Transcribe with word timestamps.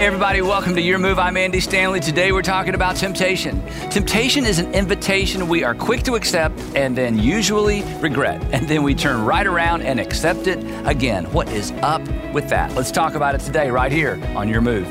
Everybody, 0.00 0.42
welcome 0.42 0.76
to 0.76 0.80
Your 0.80 1.00
Move. 1.00 1.18
I'm 1.18 1.36
Andy 1.36 1.58
Stanley. 1.58 1.98
Today 1.98 2.30
we're 2.30 2.40
talking 2.40 2.76
about 2.76 2.94
temptation. 2.94 3.60
Temptation 3.90 4.46
is 4.46 4.60
an 4.60 4.72
invitation 4.72 5.48
we 5.48 5.64
are 5.64 5.74
quick 5.74 6.04
to 6.04 6.14
accept 6.14 6.56
and 6.76 6.96
then 6.96 7.18
usually 7.18 7.82
regret. 7.98 8.40
And 8.52 8.68
then 8.68 8.84
we 8.84 8.94
turn 8.94 9.24
right 9.24 9.44
around 9.44 9.82
and 9.82 9.98
accept 9.98 10.46
it 10.46 10.64
again. 10.86 11.24
What 11.32 11.48
is 11.48 11.72
up 11.82 12.00
with 12.32 12.48
that? 12.48 12.76
Let's 12.76 12.92
talk 12.92 13.16
about 13.16 13.34
it 13.34 13.40
today, 13.40 13.72
right 13.72 13.90
here 13.90 14.22
on 14.36 14.48
Your 14.48 14.60
Move. 14.60 14.86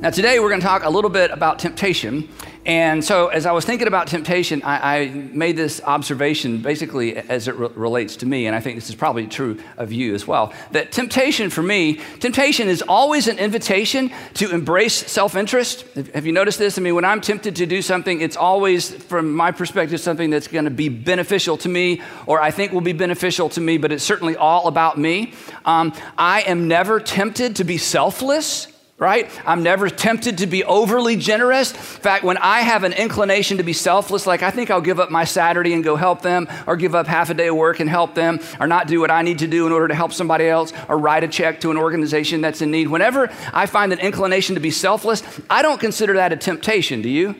Now, 0.00 0.08
today 0.08 0.40
we're 0.40 0.48
going 0.48 0.62
to 0.62 0.66
talk 0.66 0.84
a 0.84 0.90
little 0.90 1.10
bit 1.10 1.30
about 1.30 1.58
temptation. 1.58 2.30
And 2.66 3.02
so, 3.02 3.28
as 3.28 3.46
I 3.46 3.52
was 3.52 3.64
thinking 3.64 3.88
about 3.88 4.06
temptation, 4.06 4.62
I, 4.62 4.98
I 4.98 5.08
made 5.08 5.56
this 5.56 5.80
observation 5.82 6.60
basically 6.60 7.16
as 7.16 7.48
it 7.48 7.56
re- 7.56 7.70
relates 7.74 8.16
to 8.16 8.26
me, 8.26 8.46
and 8.46 8.54
I 8.54 8.60
think 8.60 8.76
this 8.76 8.90
is 8.90 8.94
probably 8.94 9.26
true 9.26 9.58
of 9.78 9.92
you 9.92 10.14
as 10.14 10.26
well. 10.26 10.52
That 10.72 10.92
temptation 10.92 11.48
for 11.48 11.62
me, 11.62 12.00
temptation 12.18 12.68
is 12.68 12.82
always 12.82 13.28
an 13.28 13.38
invitation 13.38 14.10
to 14.34 14.50
embrace 14.50 14.94
self 15.10 15.36
interest. 15.36 15.86
Have 16.12 16.26
you 16.26 16.32
noticed 16.32 16.58
this? 16.58 16.76
I 16.76 16.82
mean, 16.82 16.94
when 16.94 17.06
I'm 17.06 17.22
tempted 17.22 17.56
to 17.56 17.66
do 17.66 17.80
something, 17.80 18.20
it's 18.20 18.36
always, 18.36 18.90
from 18.94 19.32
my 19.32 19.52
perspective, 19.52 19.98
something 19.98 20.28
that's 20.28 20.48
going 20.48 20.66
to 20.66 20.70
be 20.70 20.90
beneficial 20.90 21.56
to 21.58 21.68
me, 21.68 22.02
or 22.26 22.42
I 22.42 22.50
think 22.50 22.72
will 22.72 22.82
be 22.82 22.92
beneficial 22.92 23.48
to 23.50 23.60
me, 23.62 23.78
but 23.78 23.90
it's 23.90 24.04
certainly 24.04 24.36
all 24.36 24.68
about 24.68 24.98
me. 24.98 25.32
Um, 25.64 25.94
I 26.18 26.42
am 26.42 26.68
never 26.68 27.00
tempted 27.00 27.56
to 27.56 27.64
be 27.64 27.78
selfless 27.78 28.66
right? 29.00 29.30
I'm 29.46 29.62
never 29.62 29.88
tempted 29.88 30.38
to 30.38 30.46
be 30.46 30.62
overly 30.62 31.16
generous. 31.16 31.72
In 31.72 31.78
fact, 31.78 32.22
when 32.22 32.36
I 32.36 32.60
have 32.60 32.84
an 32.84 32.92
inclination 32.92 33.56
to 33.56 33.62
be 33.62 33.72
selfless, 33.72 34.26
like 34.26 34.42
I 34.42 34.50
think 34.50 34.70
I'll 34.70 34.82
give 34.82 35.00
up 35.00 35.10
my 35.10 35.24
Saturday 35.24 35.72
and 35.72 35.82
go 35.82 35.96
help 35.96 36.20
them, 36.20 36.46
or 36.66 36.76
give 36.76 36.94
up 36.94 37.06
half 37.06 37.30
a 37.30 37.34
day 37.34 37.48
of 37.48 37.56
work 37.56 37.80
and 37.80 37.88
help 37.88 38.14
them, 38.14 38.38
or 38.60 38.66
not 38.66 38.86
do 38.86 39.00
what 39.00 39.10
I 39.10 39.22
need 39.22 39.38
to 39.38 39.48
do 39.48 39.66
in 39.66 39.72
order 39.72 39.88
to 39.88 39.94
help 39.94 40.12
somebody 40.12 40.46
else, 40.46 40.74
or 40.86 40.98
write 40.98 41.24
a 41.24 41.28
check 41.28 41.60
to 41.62 41.70
an 41.70 41.78
organization 41.78 42.42
that's 42.42 42.60
in 42.60 42.70
need. 42.70 42.88
Whenever 42.88 43.30
I 43.54 43.64
find 43.64 43.92
an 43.92 44.00
inclination 44.00 44.54
to 44.54 44.60
be 44.60 44.70
selfless, 44.70 45.22
I 45.48 45.62
don't 45.62 45.80
consider 45.80 46.12
that 46.14 46.32
a 46.34 46.36
temptation, 46.36 47.00
do 47.00 47.08
you? 47.08 47.34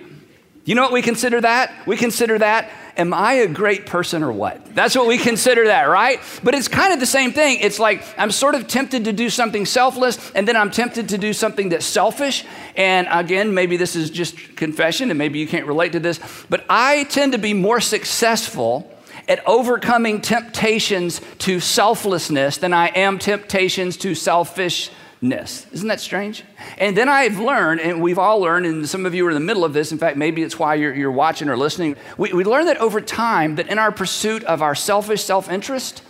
You 0.64 0.74
know 0.74 0.82
what 0.82 0.92
we 0.92 1.02
consider 1.02 1.42
that? 1.42 1.86
We 1.86 1.98
consider 1.98 2.38
that 2.38 2.70
am 3.00 3.14
I 3.14 3.32
a 3.32 3.48
great 3.48 3.86
person 3.86 4.22
or 4.22 4.30
what? 4.30 4.74
That's 4.74 4.94
what 4.94 5.06
we 5.06 5.16
consider 5.16 5.66
that, 5.68 5.84
right? 5.84 6.20
But 6.44 6.54
it's 6.54 6.68
kind 6.68 6.92
of 6.92 7.00
the 7.00 7.06
same 7.06 7.32
thing. 7.32 7.58
It's 7.60 7.78
like 7.78 8.04
I'm 8.18 8.30
sort 8.30 8.54
of 8.54 8.68
tempted 8.68 9.06
to 9.06 9.12
do 9.12 9.30
something 9.30 9.64
selfless, 9.64 10.30
and 10.32 10.46
then 10.46 10.54
I'm 10.54 10.70
tempted 10.70 11.08
to 11.08 11.18
do 11.18 11.32
something 11.32 11.70
that's 11.70 11.86
selfish. 11.86 12.44
And 12.76 13.08
again, 13.10 13.54
maybe 13.54 13.78
this 13.78 13.96
is 13.96 14.10
just 14.10 14.36
confession, 14.54 15.10
and 15.10 15.18
maybe 15.18 15.38
you 15.38 15.48
can't 15.48 15.66
relate 15.66 15.92
to 15.92 16.00
this, 16.00 16.20
but 16.50 16.64
I 16.68 17.04
tend 17.04 17.32
to 17.32 17.38
be 17.38 17.54
more 17.54 17.80
successful 17.80 18.94
at 19.28 19.46
overcoming 19.46 20.20
temptations 20.20 21.20
to 21.38 21.60
selflessness 21.60 22.58
than 22.58 22.72
I 22.72 22.88
am 22.88 23.18
temptations 23.18 23.96
to 23.98 24.14
selfish 24.14 24.90
ness. 25.22 25.66
Isn't 25.72 25.88
that 25.88 26.00
strange? 26.00 26.44
And 26.78 26.96
then 26.96 27.08
I've 27.08 27.38
learned, 27.38 27.80
and 27.80 28.00
we've 28.02 28.18
all 28.18 28.40
learned, 28.40 28.66
and 28.66 28.88
some 28.88 29.04
of 29.04 29.14
you 29.14 29.26
are 29.26 29.30
in 29.30 29.34
the 29.34 29.40
middle 29.40 29.64
of 29.64 29.72
this. 29.72 29.92
In 29.92 29.98
fact, 29.98 30.16
maybe 30.16 30.42
it's 30.42 30.58
why 30.58 30.76
you're, 30.76 30.94
you're 30.94 31.12
watching 31.12 31.48
or 31.48 31.56
listening. 31.56 31.96
We, 32.16 32.32
we 32.32 32.44
learned 32.44 32.68
that 32.68 32.78
over 32.78 33.00
time, 33.00 33.56
that 33.56 33.68
in 33.68 33.78
our 33.78 33.92
pursuit 33.92 34.42
of 34.44 34.62
our 34.62 34.74
selfish 34.74 35.22
self 35.22 35.50
interest, 35.50 36.02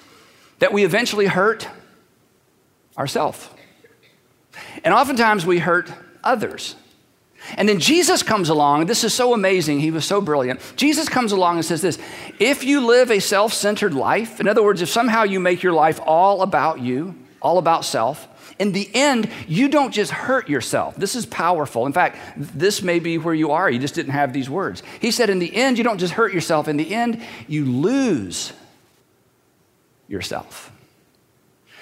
that 0.61 0.73
we 0.73 0.85
eventually 0.85 1.27
hurt 1.27 1.69
ourselves. 2.97 3.49
And 4.85 4.95
oftentimes 4.95 5.45
we 5.45 5.59
hurt 5.59 5.91
others. 6.23 6.77
And 7.57 7.69
then 7.69 7.81
Jesus 7.81 8.23
comes 8.23 8.49
along. 8.49 8.87
This 8.87 9.03
is 9.03 9.15
so 9.15 9.33
amazing. 9.33 9.81
He 9.81 9.91
was 9.91 10.05
so 10.05 10.21
brilliant. 10.21 10.61
Jesus 10.77 11.09
comes 11.09 11.33
along 11.33 11.57
and 11.57 11.65
says 11.65 11.83
this 11.83 11.99
If 12.39 12.63
you 12.63 12.87
live 12.87 13.11
a 13.11 13.19
self 13.19 13.53
centered 13.53 13.95
life, 13.95 14.41
in 14.41 14.47
other 14.47 14.63
words, 14.63 14.83
if 14.83 14.89
somehow 14.89 15.25
you 15.25 15.41
make 15.41 15.63
your 15.63 15.73
life 15.73 15.99
all 16.05 16.43
about 16.43 16.81
you, 16.81 17.15
all 17.41 17.59
about 17.59 17.85
self, 17.85 18.29
in 18.61 18.73
the 18.73 18.91
end, 18.95 19.31
you 19.49 19.69
don't 19.69 19.91
just 19.91 20.13
hurt 20.13 20.49
yourself. 20.49 20.95
This 20.95 21.17
is 21.17 21.25
powerful. 21.25 21.87
In 21.87 21.95
fact, 21.95 22.19
this 22.37 22.83
may 22.83 22.99
be 22.99 23.17
where 23.17 23.35
you 23.35 23.53
are. 23.53 23.71
You 23.71 23.79
just 23.79 23.95
didn't 23.95 24.13
have 24.13 24.35
these 24.35 24.51
words. 24.51 24.83
He 25.01 25.11
said, 25.11 25.31
in 25.31 25.39
the 25.39 25.57
end, 25.57 25.79
you 25.79 25.85
don't 25.85 25.99
just 25.99 26.13
hurt 26.13 26.35
yourself. 26.35 26.69
In 26.69 26.77
the 26.77 26.95
end, 26.95 27.23
you 27.49 27.65
lose 27.65 28.53
yourself. 30.09 30.71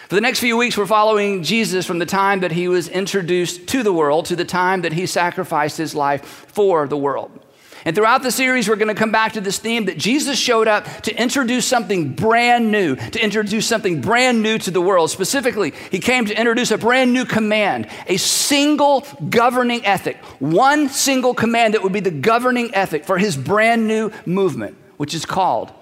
For 0.08 0.14
the 0.14 0.20
next 0.20 0.38
few 0.38 0.56
weeks, 0.56 0.78
we're 0.78 0.86
following 0.86 1.42
Jesus 1.42 1.84
from 1.84 1.98
the 1.98 2.06
time 2.06 2.40
that 2.40 2.52
he 2.52 2.68
was 2.68 2.88
introduced 2.88 3.66
to 3.68 3.82
the 3.82 3.92
world 3.92 4.26
to 4.26 4.36
the 4.36 4.44
time 4.44 4.82
that 4.82 4.92
he 4.92 5.04
sacrificed 5.04 5.76
his 5.78 5.96
life 5.96 6.24
for 6.24 6.86
the 6.86 6.96
world. 6.96 7.37
And 7.84 7.94
throughout 7.94 8.22
the 8.22 8.30
series, 8.30 8.68
we're 8.68 8.76
going 8.76 8.94
to 8.94 8.98
come 8.98 9.12
back 9.12 9.32
to 9.34 9.40
this 9.40 9.58
theme 9.58 9.86
that 9.86 9.98
Jesus 9.98 10.38
showed 10.38 10.68
up 10.68 10.84
to 11.02 11.14
introduce 11.20 11.66
something 11.66 12.12
brand 12.12 12.70
new, 12.70 12.96
to 12.96 13.22
introduce 13.22 13.66
something 13.66 14.00
brand 14.00 14.42
new 14.42 14.58
to 14.58 14.70
the 14.70 14.80
world. 14.80 15.10
Specifically, 15.10 15.72
he 15.90 15.98
came 15.98 16.26
to 16.26 16.38
introduce 16.38 16.70
a 16.70 16.78
brand 16.78 17.12
new 17.12 17.24
command, 17.24 17.88
a 18.06 18.16
single 18.16 19.06
governing 19.28 19.84
ethic, 19.86 20.16
one 20.38 20.88
single 20.88 21.34
command 21.34 21.74
that 21.74 21.82
would 21.82 21.92
be 21.92 22.00
the 22.00 22.10
governing 22.10 22.74
ethic 22.74 23.04
for 23.04 23.18
his 23.18 23.36
brand 23.36 23.86
new 23.86 24.10
movement, 24.26 24.76
which 24.96 25.14
is 25.14 25.24
called 25.24 25.72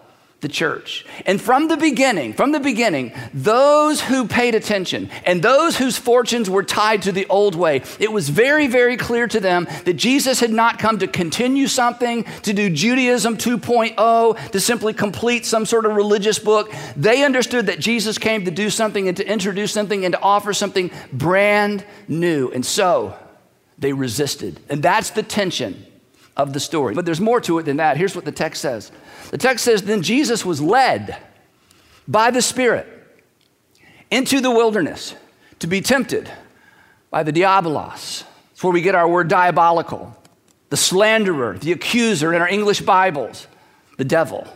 the 0.46 0.52
church. 0.52 1.04
And 1.26 1.40
from 1.40 1.66
the 1.66 1.76
beginning, 1.76 2.32
from 2.32 2.52
the 2.52 2.60
beginning, 2.60 3.12
those 3.34 4.00
who 4.00 4.28
paid 4.28 4.54
attention 4.54 5.10
and 5.24 5.42
those 5.42 5.76
whose 5.76 5.98
fortunes 5.98 6.48
were 6.48 6.62
tied 6.62 7.02
to 7.02 7.10
the 7.10 7.26
old 7.26 7.56
way, 7.56 7.82
it 7.98 8.12
was 8.12 8.28
very, 8.28 8.68
very 8.68 8.96
clear 8.96 9.26
to 9.26 9.40
them 9.40 9.66
that 9.84 9.94
Jesus 9.94 10.38
had 10.38 10.52
not 10.52 10.78
come 10.78 11.00
to 11.00 11.08
continue 11.08 11.66
something, 11.66 12.22
to 12.42 12.52
do 12.52 12.70
Judaism 12.70 13.36
2.0, 13.36 14.50
to 14.52 14.60
simply 14.60 14.92
complete 14.92 15.44
some 15.44 15.66
sort 15.66 15.84
of 15.84 15.96
religious 15.96 16.38
book. 16.38 16.72
They 16.96 17.24
understood 17.24 17.66
that 17.66 17.80
Jesus 17.80 18.16
came 18.16 18.44
to 18.44 18.52
do 18.52 18.70
something 18.70 19.08
and 19.08 19.16
to 19.16 19.26
introduce 19.28 19.72
something 19.72 20.04
and 20.04 20.12
to 20.12 20.20
offer 20.20 20.52
something 20.52 20.92
brand 21.12 21.84
new. 22.06 22.52
And 22.52 22.64
so 22.64 23.18
they 23.78 23.92
resisted. 23.92 24.60
And 24.68 24.80
that's 24.80 25.10
the 25.10 25.24
tension 25.24 25.84
of 26.36 26.52
the 26.52 26.60
story. 26.60 26.94
But 26.94 27.04
there's 27.04 27.20
more 27.20 27.40
to 27.40 27.58
it 27.58 27.64
than 27.64 27.78
that. 27.78 27.96
Here's 27.96 28.14
what 28.14 28.24
the 28.24 28.32
text 28.32 28.62
says 28.62 28.92
the 29.30 29.38
text 29.38 29.64
says, 29.64 29.82
Then 29.82 30.02
Jesus 30.02 30.44
was 30.44 30.60
led 30.60 31.16
by 32.06 32.30
the 32.30 32.42
Spirit 32.42 32.86
into 34.10 34.40
the 34.40 34.50
wilderness 34.50 35.14
to 35.58 35.66
be 35.66 35.80
tempted 35.80 36.30
by 37.10 37.22
the 37.22 37.32
diabolos. 37.32 38.24
That's 38.50 38.62
where 38.62 38.72
we 38.72 38.82
get 38.82 38.94
our 38.94 39.08
word 39.08 39.28
diabolical, 39.28 40.16
the 40.70 40.76
slanderer, 40.76 41.58
the 41.58 41.72
accuser 41.72 42.32
in 42.32 42.40
our 42.40 42.48
English 42.48 42.80
Bibles, 42.80 43.46
the 43.98 44.04
devil. 44.04 44.46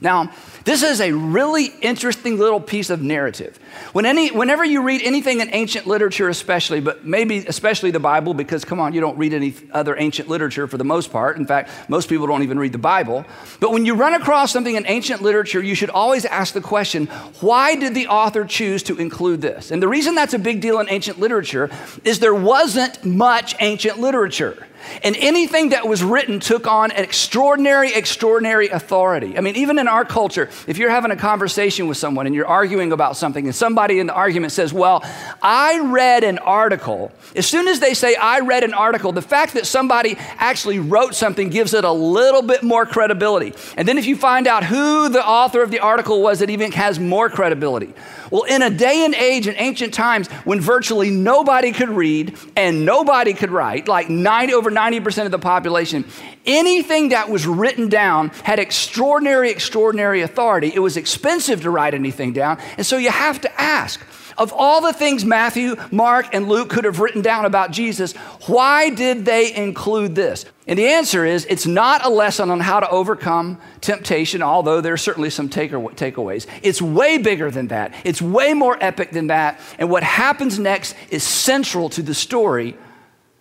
Now, 0.00 0.30
this 0.64 0.82
is 0.82 1.00
a 1.00 1.12
really 1.12 1.66
interesting 1.80 2.38
little 2.38 2.60
piece 2.60 2.90
of 2.90 3.00
narrative. 3.00 3.58
When 3.92 4.04
any, 4.04 4.30
whenever 4.30 4.64
you 4.64 4.82
read 4.82 5.00
anything 5.02 5.40
in 5.40 5.48
ancient 5.54 5.86
literature, 5.86 6.28
especially, 6.28 6.80
but 6.80 7.04
maybe 7.04 7.38
especially 7.46 7.90
the 7.90 8.00
Bible, 8.00 8.34
because 8.34 8.64
come 8.64 8.80
on, 8.80 8.92
you 8.92 9.00
don't 9.00 9.16
read 9.16 9.32
any 9.32 9.54
other 9.72 9.96
ancient 9.98 10.28
literature 10.28 10.66
for 10.66 10.76
the 10.76 10.84
most 10.84 11.12
part. 11.12 11.36
In 11.38 11.46
fact, 11.46 11.70
most 11.88 12.08
people 12.08 12.26
don't 12.26 12.42
even 12.42 12.58
read 12.58 12.72
the 12.72 12.78
Bible. 12.78 13.24
But 13.60 13.72
when 13.72 13.86
you 13.86 13.94
run 13.94 14.14
across 14.14 14.52
something 14.52 14.74
in 14.74 14.86
ancient 14.86 15.22
literature, 15.22 15.62
you 15.62 15.74
should 15.74 15.90
always 15.90 16.24
ask 16.24 16.52
the 16.52 16.60
question 16.60 17.06
why 17.40 17.76
did 17.76 17.94
the 17.94 18.08
author 18.08 18.44
choose 18.44 18.82
to 18.84 18.96
include 18.96 19.40
this? 19.40 19.70
And 19.70 19.82
the 19.82 19.88
reason 19.88 20.14
that's 20.14 20.34
a 20.34 20.38
big 20.38 20.60
deal 20.60 20.80
in 20.80 20.88
ancient 20.90 21.18
literature 21.18 21.70
is 22.04 22.18
there 22.18 22.34
wasn't 22.34 23.04
much 23.04 23.54
ancient 23.60 23.98
literature. 23.98 24.66
And 25.02 25.16
anything 25.16 25.70
that 25.70 25.86
was 25.86 26.02
written 26.02 26.40
took 26.40 26.66
on 26.66 26.90
an 26.90 27.04
extraordinary, 27.04 27.92
extraordinary 27.94 28.68
authority. 28.68 29.36
I 29.36 29.40
mean, 29.40 29.56
even 29.56 29.78
in 29.78 29.88
our 29.88 30.04
culture, 30.04 30.48
if 30.66 30.78
you're 30.78 30.90
having 30.90 31.10
a 31.10 31.16
conversation 31.16 31.86
with 31.88 31.96
someone 31.96 32.26
and 32.26 32.34
you're 32.34 32.46
arguing 32.46 32.92
about 32.92 33.16
something, 33.16 33.46
and 33.46 33.54
somebody 33.54 33.98
in 33.98 34.06
the 34.06 34.14
argument 34.14 34.52
says, 34.52 34.72
Well, 34.72 35.04
I 35.42 35.80
read 35.80 36.24
an 36.24 36.38
article, 36.38 37.12
as 37.34 37.46
soon 37.46 37.68
as 37.68 37.80
they 37.80 37.94
say, 37.94 38.14
I 38.14 38.40
read 38.40 38.64
an 38.64 38.74
article, 38.74 39.12
the 39.12 39.22
fact 39.22 39.54
that 39.54 39.66
somebody 39.66 40.16
actually 40.38 40.78
wrote 40.78 41.14
something 41.14 41.50
gives 41.50 41.74
it 41.74 41.84
a 41.84 41.92
little 41.92 42.42
bit 42.42 42.62
more 42.62 42.86
credibility. 42.86 43.54
And 43.76 43.86
then 43.86 43.98
if 43.98 44.06
you 44.06 44.16
find 44.16 44.46
out 44.46 44.64
who 44.64 45.08
the 45.08 45.24
author 45.24 45.62
of 45.62 45.70
the 45.70 45.80
article 45.80 46.22
was, 46.22 46.40
it 46.40 46.50
even 46.50 46.72
has 46.72 46.98
more 46.98 47.28
credibility. 47.28 47.94
Well, 48.30 48.44
in 48.44 48.62
a 48.62 48.70
day 48.70 49.04
and 49.04 49.14
age 49.14 49.46
in 49.46 49.54
ancient 49.56 49.94
times 49.94 50.28
when 50.44 50.60
virtually 50.60 51.10
nobody 51.10 51.72
could 51.72 51.88
read 51.88 52.36
and 52.56 52.84
nobody 52.84 53.32
could 53.32 53.50
write, 53.50 53.88
like 53.88 54.08
nine, 54.08 54.50
over 54.50 54.70
90% 54.76 55.24
of 55.24 55.30
the 55.30 55.38
population, 55.38 56.04
anything 56.44 57.08
that 57.08 57.30
was 57.30 57.46
written 57.46 57.88
down 57.88 58.28
had 58.44 58.58
extraordinary, 58.58 59.50
extraordinary 59.50 60.22
authority. 60.22 60.70
It 60.74 60.80
was 60.80 60.96
expensive 60.96 61.62
to 61.62 61.70
write 61.70 61.94
anything 61.94 62.32
down. 62.32 62.58
And 62.76 62.84
so 62.84 62.96
you 62.96 63.10
have 63.10 63.40
to 63.40 63.60
ask, 63.60 64.00
of 64.38 64.52
all 64.52 64.82
the 64.82 64.92
things 64.92 65.24
Matthew, 65.24 65.76
Mark, 65.90 66.34
and 66.34 66.46
Luke 66.46 66.68
could 66.68 66.84
have 66.84 67.00
written 67.00 67.22
down 67.22 67.46
about 67.46 67.70
Jesus, 67.70 68.12
why 68.46 68.90
did 68.90 69.24
they 69.24 69.54
include 69.54 70.14
this? 70.14 70.44
And 70.66 70.78
the 70.78 70.88
answer 70.88 71.24
is 71.24 71.46
it's 71.46 71.66
not 71.66 72.04
a 72.04 72.10
lesson 72.10 72.50
on 72.50 72.60
how 72.60 72.80
to 72.80 72.88
overcome 72.90 73.58
temptation, 73.80 74.42
although 74.42 74.80
there's 74.82 75.00
certainly 75.00 75.30
some 75.30 75.48
takeaways. 75.48 76.46
It's 76.62 76.82
way 76.82 77.16
bigger 77.18 77.50
than 77.50 77.68
that, 77.68 77.94
it's 78.04 78.20
way 78.20 78.52
more 78.52 78.76
epic 78.80 79.10
than 79.12 79.28
that. 79.28 79.58
And 79.78 79.88
what 79.88 80.02
happens 80.02 80.58
next 80.58 80.94
is 81.10 81.22
central 81.22 81.88
to 81.90 82.02
the 82.02 82.14
story 82.14 82.76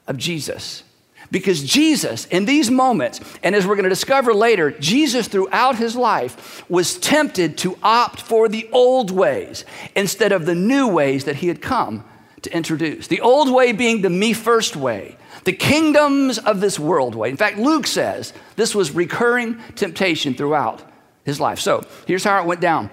of 0.07 0.17
Jesus. 0.17 0.83
Because 1.31 1.63
Jesus, 1.63 2.25
in 2.25 2.45
these 2.45 2.69
moments, 2.69 3.19
and 3.43 3.55
as 3.55 3.65
we're 3.65 3.75
going 3.75 3.83
to 3.83 3.89
discover 3.89 4.33
later, 4.33 4.71
Jesus 4.71 5.27
throughout 5.27 5.77
his 5.77 5.95
life 5.95 6.67
was 6.69 6.97
tempted 6.97 7.57
to 7.59 7.77
opt 7.81 8.21
for 8.21 8.47
the 8.47 8.69
old 8.71 9.11
ways 9.11 9.65
instead 9.95 10.31
of 10.31 10.45
the 10.45 10.55
new 10.55 10.87
ways 10.87 11.25
that 11.25 11.37
he 11.37 11.47
had 11.47 11.61
come 11.61 12.03
to 12.43 12.55
introduce. 12.55 13.07
The 13.07 13.21
old 13.21 13.51
way 13.51 13.71
being 13.71 14.01
the 14.01 14.09
me 14.09 14.33
first 14.33 14.75
way, 14.75 15.17
the 15.43 15.53
kingdoms 15.53 16.37
of 16.37 16.61
this 16.61 16.79
world 16.79 17.15
way. 17.15 17.29
In 17.29 17.37
fact, 17.37 17.57
Luke 17.57 17.87
says 17.87 18.33
this 18.55 18.75
was 18.75 18.91
recurring 18.91 19.59
temptation 19.75 20.35
throughout 20.35 20.83
his 21.23 21.39
life. 21.39 21.59
So 21.59 21.83
here's 22.05 22.23
how 22.23 22.39
it 22.39 22.45
went 22.45 22.61
down. 22.61 22.89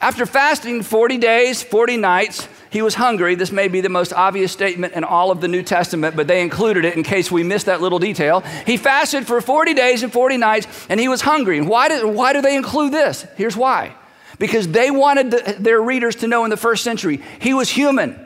After 0.00 0.26
fasting 0.26 0.82
40 0.82 1.18
days, 1.18 1.62
40 1.62 1.96
nights, 1.96 2.48
he 2.72 2.80
was 2.80 2.94
hungry. 2.94 3.34
This 3.34 3.52
may 3.52 3.68
be 3.68 3.82
the 3.82 3.90
most 3.90 4.14
obvious 4.14 4.50
statement 4.50 4.94
in 4.94 5.04
all 5.04 5.30
of 5.30 5.42
the 5.42 5.48
New 5.48 5.62
Testament, 5.62 6.16
but 6.16 6.26
they 6.26 6.40
included 6.40 6.86
it 6.86 6.96
in 6.96 7.02
case 7.02 7.30
we 7.30 7.42
missed 7.42 7.66
that 7.66 7.82
little 7.82 7.98
detail. 7.98 8.40
He 8.66 8.78
fasted 8.78 9.26
for 9.26 9.40
40 9.42 9.74
days 9.74 10.02
and 10.02 10.10
40 10.10 10.38
nights, 10.38 10.86
and 10.88 10.98
he 10.98 11.06
was 11.06 11.20
hungry. 11.20 11.58
And 11.58 11.68
why 11.68 11.88
do, 11.88 12.08
why 12.08 12.32
do 12.32 12.40
they 12.40 12.56
include 12.56 12.92
this? 12.92 13.26
Here's 13.36 13.56
why 13.56 13.94
because 14.38 14.66
they 14.66 14.90
wanted 14.90 15.30
the, 15.30 15.56
their 15.60 15.80
readers 15.80 16.16
to 16.16 16.26
know 16.26 16.42
in 16.42 16.50
the 16.50 16.56
first 16.56 16.82
century 16.82 17.20
he 17.38 17.54
was 17.54 17.68
human. 17.68 18.21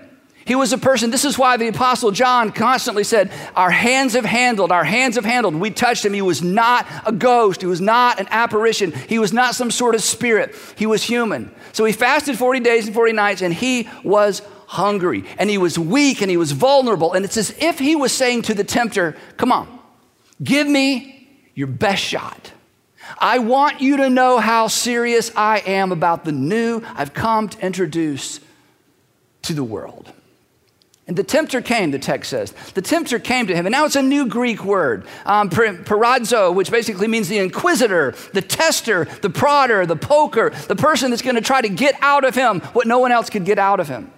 He 0.46 0.54
was 0.54 0.72
a 0.72 0.78
person, 0.78 1.10
this 1.10 1.25
is 1.25 1.37
why 1.37 1.56
the 1.56 1.66
Apostle 1.66 2.12
John 2.12 2.52
constantly 2.52 3.02
said, 3.02 3.32
Our 3.56 3.70
hands 3.70 4.12
have 4.12 4.25
handled, 4.25 4.70
our 4.70 4.84
hands 4.84 5.16
have 5.16 5.25
handled. 5.25 5.56
We 5.56 5.72
touched 5.72 6.04
him. 6.04 6.12
He 6.12 6.22
was 6.22 6.40
not 6.40 6.87
a 7.04 7.10
ghost, 7.10 7.60
he 7.60 7.66
was 7.66 7.81
not 7.81 8.20
an 8.20 8.28
apparition, 8.31 8.93
he 8.93 9.19
was 9.19 9.32
not 9.32 9.56
some 9.56 9.72
sort 9.72 9.96
of 9.96 10.02
spirit. 10.02 10.54
He 10.76 10.87
was 10.87 11.02
human. 11.02 11.52
So 11.72 11.84
he 11.84 11.93
fasted 11.93 12.38
40 12.38 12.60
days 12.60 12.87
and 12.87 12.94
40 12.94 13.12
nights, 13.12 13.43
and 13.43 13.52
he 13.52 13.88
was 14.04 14.40
hungry, 14.69 15.25
and 15.37 15.50
he 15.50 15.58
was 15.58 15.81
weak, 15.81 16.22
and 16.22 16.31
he 16.31 16.37
was 16.37 16.52
vulnerable. 16.52 17.12
And 17.12 17.25
it's 17.25 17.37
as 17.37 17.50
if 17.58 17.81
he 17.81 17.96
was 17.96 18.12
saying 18.12 18.43
to 18.43 18.54
the 18.54 18.64
tempter, 18.64 19.16
Come 19.37 19.50
on, 19.50 19.81
give 20.40 20.69
me 20.69 21.28
your 21.54 21.66
best 21.66 22.04
shot. 22.04 22.52
I 23.19 23.40
want 23.40 23.81
you 23.81 23.96
to 23.96 24.08
know 24.08 24.38
how 24.38 24.69
serious 24.69 25.32
I 25.34 25.58
am 25.66 25.90
about 25.90 26.25
the 26.25 26.32
new 26.32 26.82
I've 26.94 27.14
come 27.14 27.48
to 27.48 27.66
introduce 27.66 28.38
to 29.43 29.52
the 29.52 29.64
world. 29.64 30.12
And 31.08 31.17
the 31.17 31.23
tempter 31.23 31.62
came, 31.62 31.93
the 31.93 32.00
text 32.00 32.31
says. 32.31 32.53
The 32.75 32.82
tempter 32.82 33.20
came 33.20 33.47
to 33.47 33.55
him. 33.55 33.64
And 33.64 33.73
now 33.73 33.85
it's 33.85 33.94
a 33.94 34.03
new 34.03 34.26
Greek 34.26 34.64
word, 34.64 35.06
um, 35.25 35.49
which 35.49 36.70
basically 36.70 37.06
means 37.06 37.29
the 37.29 37.38
inquisitor, 37.38 38.14
the 38.32 38.43
tester, 38.43 39.05
the 39.23 39.31
prodder, 39.31 39.87
the 39.87 39.94
poker, 39.94 40.50
the 40.67 40.75
person 40.75 41.11
that's 41.11 41.23
going 41.23 41.37
to 41.37 41.43
try 41.43 41.61
to 41.61 41.69
get 41.69 41.94
out 42.00 42.25
of 42.25 42.35
him 42.35 42.61
what 42.73 42.88
no 42.88 42.99
one 42.99 43.12
else 43.12 43.31
could 43.31 43.44
get 43.44 43.58
out 43.58 43.79
of 43.79 43.87
him. 43.88 44.11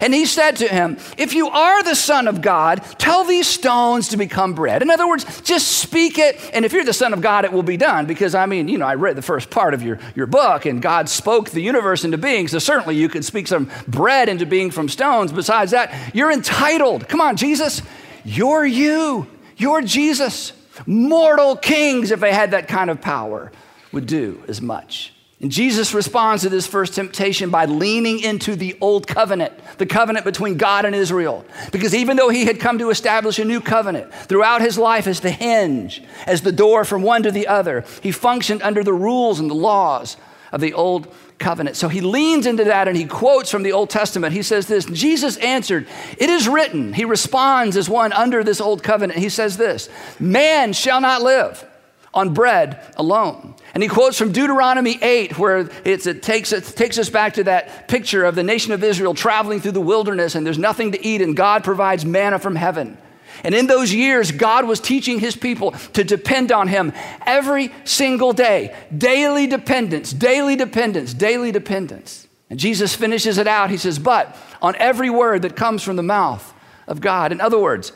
And 0.00 0.14
he 0.14 0.24
said 0.24 0.56
to 0.56 0.68
him, 0.68 0.96
If 1.18 1.34
you 1.34 1.48
are 1.48 1.82
the 1.82 1.94
Son 1.94 2.26
of 2.26 2.40
God, 2.40 2.82
tell 2.98 3.24
these 3.24 3.46
stones 3.46 4.08
to 4.08 4.16
become 4.16 4.54
bread. 4.54 4.80
In 4.80 4.90
other 4.90 5.06
words, 5.06 5.42
just 5.42 5.78
speak 5.78 6.18
it. 6.18 6.40
And 6.54 6.64
if 6.64 6.72
you're 6.72 6.84
the 6.84 6.94
Son 6.94 7.12
of 7.12 7.20
God, 7.20 7.44
it 7.44 7.52
will 7.52 7.62
be 7.62 7.76
done. 7.76 8.06
Because, 8.06 8.34
I 8.34 8.46
mean, 8.46 8.68
you 8.68 8.78
know, 8.78 8.86
I 8.86 8.94
read 8.94 9.16
the 9.16 9.22
first 9.22 9.50
part 9.50 9.74
of 9.74 9.82
your, 9.82 9.98
your 10.14 10.26
book, 10.26 10.64
and 10.64 10.80
God 10.80 11.08
spoke 11.08 11.50
the 11.50 11.60
universe 11.60 12.04
into 12.04 12.16
being. 12.16 12.48
So 12.48 12.58
certainly 12.58 12.96
you 12.96 13.08
could 13.10 13.24
speak 13.24 13.46
some 13.46 13.70
bread 13.86 14.30
into 14.30 14.46
being 14.46 14.70
from 14.70 14.88
stones. 14.88 15.32
Besides 15.32 15.72
that, 15.72 16.14
you're 16.14 16.32
entitled. 16.32 17.06
Come 17.06 17.20
on, 17.20 17.36
Jesus. 17.36 17.82
You're 18.24 18.64
you. 18.64 19.26
You're 19.58 19.82
Jesus. 19.82 20.52
Mortal 20.86 21.56
kings, 21.56 22.10
if 22.10 22.20
they 22.20 22.32
had 22.32 22.52
that 22.52 22.68
kind 22.68 22.88
of 22.88 23.02
power, 23.02 23.52
would 23.92 24.06
do 24.06 24.42
as 24.48 24.62
much. 24.62 25.12
And 25.40 25.50
Jesus 25.50 25.94
responds 25.94 26.42
to 26.42 26.50
this 26.50 26.66
first 26.66 26.94
temptation 26.94 27.48
by 27.48 27.64
leaning 27.64 28.20
into 28.20 28.56
the 28.56 28.76
old 28.78 29.06
covenant, 29.06 29.54
the 29.78 29.86
covenant 29.86 30.26
between 30.26 30.58
God 30.58 30.84
and 30.84 30.94
Israel. 30.94 31.46
Because 31.72 31.94
even 31.94 32.18
though 32.18 32.28
he 32.28 32.44
had 32.44 32.60
come 32.60 32.78
to 32.78 32.90
establish 32.90 33.38
a 33.38 33.44
new 33.44 33.62
covenant 33.62 34.12
throughout 34.12 34.60
his 34.60 34.76
life 34.76 35.06
as 35.06 35.20
the 35.20 35.30
hinge, 35.30 36.02
as 36.26 36.42
the 36.42 36.52
door 36.52 36.84
from 36.84 37.02
one 37.02 37.22
to 37.22 37.32
the 37.32 37.46
other, 37.46 37.84
he 38.02 38.12
functioned 38.12 38.60
under 38.60 38.84
the 38.84 38.92
rules 38.92 39.40
and 39.40 39.50
the 39.50 39.54
laws 39.54 40.18
of 40.52 40.60
the 40.60 40.74
old 40.74 41.08
covenant. 41.38 41.76
So 41.76 41.88
he 41.88 42.02
leans 42.02 42.44
into 42.44 42.64
that 42.64 42.86
and 42.86 42.96
he 42.96 43.06
quotes 43.06 43.50
from 43.50 43.62
the 43.62 43.72
Old 43.72 43.88
Testament. 43.88 44.34
He 44.34 44.42
says 44.42 44.66
this 44.66 44.84
Jesus 44.84 45.38
answered, 45.38 45.88
It 46.18 46.28
is 46.28 46.48
written. 46.48 46.92
He 46.92 47.06
responds 47.06 47.78
as 47.78 47.88
one 47.88 48.12
under 48.12 48.44
this 48.44 48.60
old 48.60 48.82
covenant. 48.82 49.18
He 49.18 49.30
says 49.30 49.56
this 49.56 49.88
Man 50.18 50.74
shall 50.74 51.00
not 51.00 51.22
live 51.22 51.64
on 52.12 52.34
bread 52.34 52.92
alone. 52.96 53.54
And 53.72 53.82
he 53.82 53.88
quotes 53.88 54.18
from 54.18 54.32
Deuteronomy 54.32 54.98
8, 55.00 55.38
where 55.38 55.70
it, 55.84 56.22
takes, 56.22 56.52
it 56.52 56.64
takes 56.64 56.98
us 56.98 57.08
back 57.08 57.34
to 57.34 57.44
that 57.44 57.88
picture 57.88 58.24
of 58.24 58.34
the 58.34 58.42
nation 58.42 58.72
of 58.72 58.82
Israel 58.82 59.14
traveling 59.14 59.60
through 59.60 59.72
the 59.72 59.80
wilderness 59.80 60.34
and 60.34 60.44
there's 60.44 60.58
nothing 60.58 60.92
to 60.92 61.06
eat, 61.06 61.22
and 61.22 61.36
God 61.36 61.62
provides 61.62 62.04
manna 62.04 62.38
from 62.38 62.56
heaven. 62.56 62.98
And 63.44 63.54
in 63.54 63.66
those 63.66 63.92
years, 63.92 64.32
God 64.32 64.66
was 64.66 64.80
teaching 64.80 65.18
his 65.18 65.36
people 65.36 65.70
to 65.70 66.04
depend 66.04 66.52
on 66.52 66.68
him 66.68 66.92
every 67.24 67.72
single 67.84 68.32
day. 68.32 68.76
Daily 68.96 69.46
dependence, 69.46 70.12
daily 70.12 70.56
dependence, 70.56 71.14
daily 71.14 71.52
dependence. 71.52 72.26
And 72.50 72.58
Jesus 72.58 72.94
finishes 72.94 73.38
it 73.38 73.46
out. 73.46 73.70
He 73.70 73.76
says, 73.76 73.98
But 73.98 74.36
on 74.60 74.74
every 74.76 75.08
word 75.08 75.42
that 75.42 75.56
comes 75.56 75.82
from 75.82 75.96
the 75.96 76.02
mouth 76.02 76.52
of 76.86 77.00
God. 77.00 77.32
In 77.32 77.40
other 77.40 77.58
words, 77.58 77.92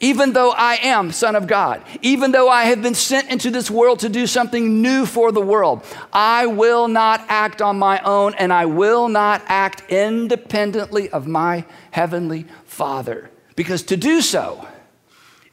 even 0.00 0.32
though 0.32 0.50
I 0.50 0.76
am 0.76 1.10
Son 1.10 1.34
of 1.34 1.46
God, 1.46 1.82
even 2.02 2.30
though 2.30 2.48
I 2.48 2.64
have 2.64 2.82
been 2.82 2.94
sent 2.94 3.30
into 3.30 3.50
this 3.50 3.70
world 3.70 4.00
to 4.00 4.08
do 4.08 4.26
something 4.26 4.80
new 4.80 5.06
for 5.06 5.32
the 5.32 5.40
world, 5.40 5.84
I 6.12 6.46
will 6.46 6.88
not 6.88 7.24
act 7.28 7.60
on 7.60 7.78
my 7.78 8.00
own 8.00 8.34
and 8.34 8.52
I 8.52 8.66
will 8.66 9.08
not 9.08 9.42
act 9.46 9.82
independently 9.90 11.10
of 11.10 11.26
my 11.26 11.64
heavenly 11.90 12.46
Father. 12.64 13.30
Because 13.56 13.82
to 13.84 13.96
do 13.96 14.20
so 14.20 14.66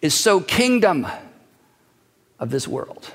is 0.01 0.13
so 0.13 0.39
kingdom 0.39 1.07
of 2.39 2.51
this 2.51 2.67
world. 2.67 3.11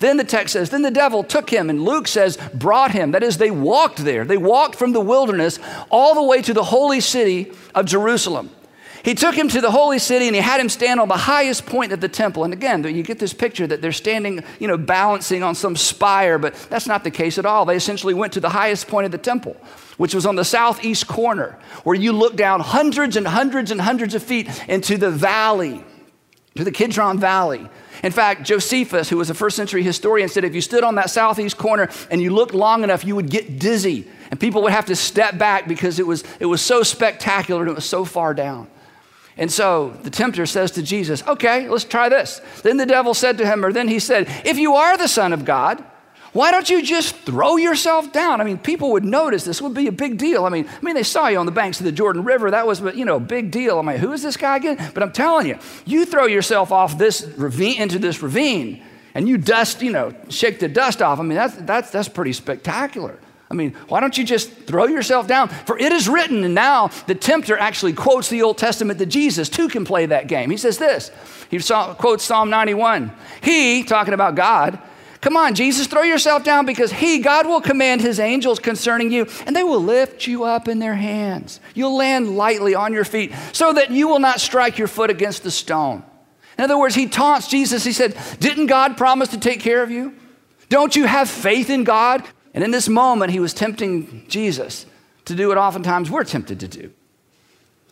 Then 0.00 0.16
the 0.16 0.24
text 0.24 0.52
says, 0.52 0.70
Then 0.70 0.82
the 0.82 0.90
devil 0.90 1.24
took 1.24 1.50
him, 1.50 1.70
and 1.70 1.84
Luke 1.84 2.06
says, 2.06 2.38
brought 2.54 2.92
him. 2.92 3.10
That 3.12 3.22
is, 3.22 3.38
they 3.38 3.50
walked 3.50 3.98
there. 3.98 4.24
They 4.24 4.36
walked 4.36 4.76
from 4.76 4.92
the 4.92 5.00
wilderness 5.00 5.58
all 5.90 6.14
the 6.14 6.22
way 6.22 6.40
to 6.42 6.54
the 6.54 6.64
holy 6.64 7.00
city 7.00 7.52
of 7.74 7.86
Jerusalem. 7.86 8.50
He 9.04 9.14
took 9.14 9.34
him 9.34 9.48
to 9.48 9.60
the 9.60 9.70
holy 9.70 9.98
city 9.98 10.26
and 10.26 10.34
he 10.34 10.42
had 10.42 10.60
him 10.60 10.68
stand 10.68 11.00
on 11.00 11.08
the 11.08 11.16
highest 11.16 11.66
point 11.66 11.92
of 11.92 12.00
the 12.00 12.08
temple. 12.08 12.44
And 12.44 12.52
again, 12.52 12.82
you 12.82 13.02
get 13.02 13.18
this 13.18 13.32
picture 13.32 13.66
that 13.66 13.80
they're 13.80 13.92
standing, 13.92 14.42
you 14.58 14.66
know, 14.66 14.76
balancing 14.76 15.42
on 15.42 15.54
some 15.54 15.76
spire, 15.76 16.38
but 16.38 16.54
that's 16.68 16.86
not 16.86 17.04
the 17.04 17.10
case 17.10 17.38
at 17.38 17.46
all. 17.46 17.64
They 17.64 17.76
essentially 17.76 18.14
went 18.14 18.32
to 18.34 18.40
the 18.40 18.48
highest 18.48 18.88
point 18.88 19.06
of 19.06 19.12
the 19.12 19.18
temple, 19.18 19.56
which 19.96 20.14
was 20.14 20.26
on 20.26 20.36
the 20.36 20.44
southeast 20.44 21.06
corner, 21.06 21.58
where 21.84 21.96
you 21.96 22.12
look 22.12 22.36
down 22.36 22.60
hundreds 22.60 23.16
and 23.16 23.26
hundreds 23.26 23.70
and 23.70 23.80
hundreds 23.80 24.14
of 24.14 24.22
feet 24.22 24.48
into 24.68 24.98
the 24.98 25.10
valley, 25.10 25.84
to 26.56 26.64
the 26.64 26.72
Kidron 26.72 27.18
Valley. 27.18 27.68
In 28.02 28.12
fact, 28.12 28.44
Josephus, 28.44 29.08
who 29.08 29.16
was 29.16 29.30
a 29.30 29.34
first 29.34 29.56
century 29.56 29.82
historian, 29.82 30.28
said 30.28 30.44
if 30.44 30.54
you 30.54 30.60
stood 30.60 30.84
on 30.84 30.96
that 30.96 31.10
southeast 31.10 31.56
corner 31.56 31.88
and 32.10 32.20
you 32.20 32.30
looked 32.30 32.54
long 32.54 32.84
enough, 32.84 33.04
you 33.04 33.16
would 33.16 33.30
get 33.30 33.58
dizzy. 33.58 34.08
And 34.30 34.38
people 34.38 34.62
would 34.62 34.72
have 34.72 34.86
to 34.86 34.96
step 34.96 35.38
back 35.38 35.66
because 35.66 35.98
it 35.98 36.06
was, 36.06 36.22
it 36.38 36.46
was 36.46 36.60
so 36.60 36.82
spectacular 36.82 37.62
and 37.62 37.70
it 37.70 37.74
was 37.74 37.88
so 37.88 38.04
far 38.04 38.34
down. 38.34 38.68
And 39.38 39.50
so 39.52 39.90
the 40.02 40.10
tempter 40.10 40.44
says 40.46 40.72
to 40.72 40.82
Jesus, 40.82 41.22
Okay, 41.26 41.68
let's 41.68 41.84
try 41.84 42.08
this. 42.08 42.40
Then 42.62 42.76
the 42.76 42.86
devil 42.86 43.14
said 43.14 43.38
to 43.38 43.46
him, 43.46 43.64
or 43.64 43.72
then 43.72 43.88
he 43.88 44.00
said, 44.00 44.26
If 44.44 44.58
you 44.58 44.74
are 44.74 44.96
the 44.96 45.08
Son 45.08 45.32
of 45.32 45.44
God, 45.44 45.82
why 46.32 46.50
don't 46.50 46.68
you 46.68 46.82
just 46.82 47.16
throw 47.16 47.56
yourself 47.56 48.12
down? 48.12 48.40
I 48.40 48.44
mean, 48.44 48.58
people 48.58 48.92
would 48.92 49.04
notice 49.04 49.44
this 49.44 49.62
would 49.62 49.74
be 49.74 49.86
a 49.86 49.92
big 49.92 50.18
deal. 50.18 50.44
I 50.44 50.50
mean, 50.50 50.68
I 50.68 50.84
mean, 50.84 50.94
they 50.94 51.02
saw 51.02 51.28
you 51.28 51.38
on 51.38 51.46
the 51.46 51.52
banks 51.52 51.80
of 51.80 51.86
the 51.86 51.92
Jordan 51.92 52.24
River. 52.24 52.50
That 52.50 52.66
was, 52.66 52.80
you 52.80 53.04
know, 53.04 53.16
a 53.16 53.20
big 53.20 53.50
deal. 53.50 53.78
I 53.78 53.82
mean, 53.82 53.96
who 53.96 54.12
is 54.12 54.22
this 54.22 54.36
guy 54.36 54.56
again? 54.56 54.90
But 54.92 55.02
I'm 55.02 55.12
telling 55.12 55.46
you, 55.46 55.58
you 55.86 56.04
throw 56.04 56.26
yourself 56.26 56.70
off 56.70 56.98
this 56.98 57.22
ravine 57.36 57.80
into 57.80 57.98
this 57.98 58.20
ravine, 58.20 58.82
and 59.14 59.28
you 59.28 59.38
dust, 59.38 59.80
you 59.80 59.90
know, 59.90 60.14
shake 60.28 60.58
the 60.58 60.68
dust 60.68 61.00
off. 61.00 61.18
I 61.18 61.22
mean, 61.22 61.36
that's 61.36 61.54
that's 61.54 61.90
that's 61.90 62.08
pretty 62.08 62.34
spectacular. 62.34 63.18
I 63.50 63.54
mean, 63.54 63.74
why 63.88 64.00
don't 64.00 64.16
you 64.18 64.24
just 64.24 64.50
throw 64.50 64.86
yourself 64.86 65.26
down? 65.26 65.48
For 65.48 65.78
it 65.78 65.90
is 65.90 66.08
written, 66.08 66.44
and 66.44 66.54
now 66.54 66.88
the 67.06 67.14
tempter 67.14 67.56
actually 67.56 67.94
quotes 67.94 68.28
the 68.28 68.42
Old 68.42 68.58
Testament 68.58 68.98
that 68.98 69.06
Jesus 69.06 69.48
too 69.48 69.68
can 69.68 69.86
play 69.86 70.04
that 70.06 70.28
game. 70.28 70.50
He 70.50 70.58
says 70.58 70.76
this 70.76 71.10
he 71.50 71.58
saw, 71.58 71.94
quotes 71.94 72.24
Psalm 72.24 72.50
91. 72.50 73.10
He, 73.42 73.82
talking 73.82 74.14
about 74.14 74.34
God, 74.34 74.78
come 75.20 75.36
on, 75.36 75.54
Jesus, 75.54 75.86
throw 75.86 76.02
yourself 76.02 76.44
down 76.44 76.66
because 76.66 76.92
He, 76.92 77.20
God, 77.20 77.46
will 77.46 77.60
command 77.60 78.00
His 78.00 78.20
angels 78.20 78.58
concerning 78.58 79.10
you, 79.10 79.26
and 79.46 79.56
they 79.56 79.62
will 79.62 79.82
lift 79.82 80.26
you 80.26 80.44
up 80.44 80.68
in 80.68 80.78
their 80.78 80.94
hands. 80.94 81.60
You'll 81.74 81.96
land 81.96 82.36
lightly 82.36 82.74
on 82.74 82.92
your 82.92 83.04
feet 83.04 83.32
so 83.52 83.72
that 83.72 83.90
you 83.90 84.08
will 84.08 84.18
not 84.18 84.40
strike 84.40 84.78
your 84.78 84.88
foot 84.88 85.10
against 85.10 85.42
the 85.42 85.50
stone. 85.50 86.02
In 86.58 86.64
other 86.64 86.78
words, 86.78 86.94
He 86.94 87.06
taunts 87.06 87.48
Jesus. 87.48 87.84
He 87.84 87.92
said, 87.92 88.16
Didn't 88.40 88.66
God 88.66 88.96
promise 88.96 89.30
to 89.30 89.40
take 89.40 89.60
care 89.60 89.82
of 89.82 89.90
you? 89.90 90.14
Don't 90.68 90.94
you 90.94 91.06
have 91.06 91.30
faith 91.30 91.70
in 91.70 91.84
God? 91.84 92.22
And 92.58 92.64
in 92.64 92.72
this 92.72 92.88
moment, 92.88 93.30
he 93.30 93.38
was 93.38 93.54
tempting 93.54 94.24
Jesus 94.26 94.84
to 95.26 95.36
do 95.36 95.46
what 95.46 95.58
oftentimes 95.58 96.10
we're 96.10 96.24
tempted 96.24 96.58
to 96.58 96.66
do. 96.66 96.90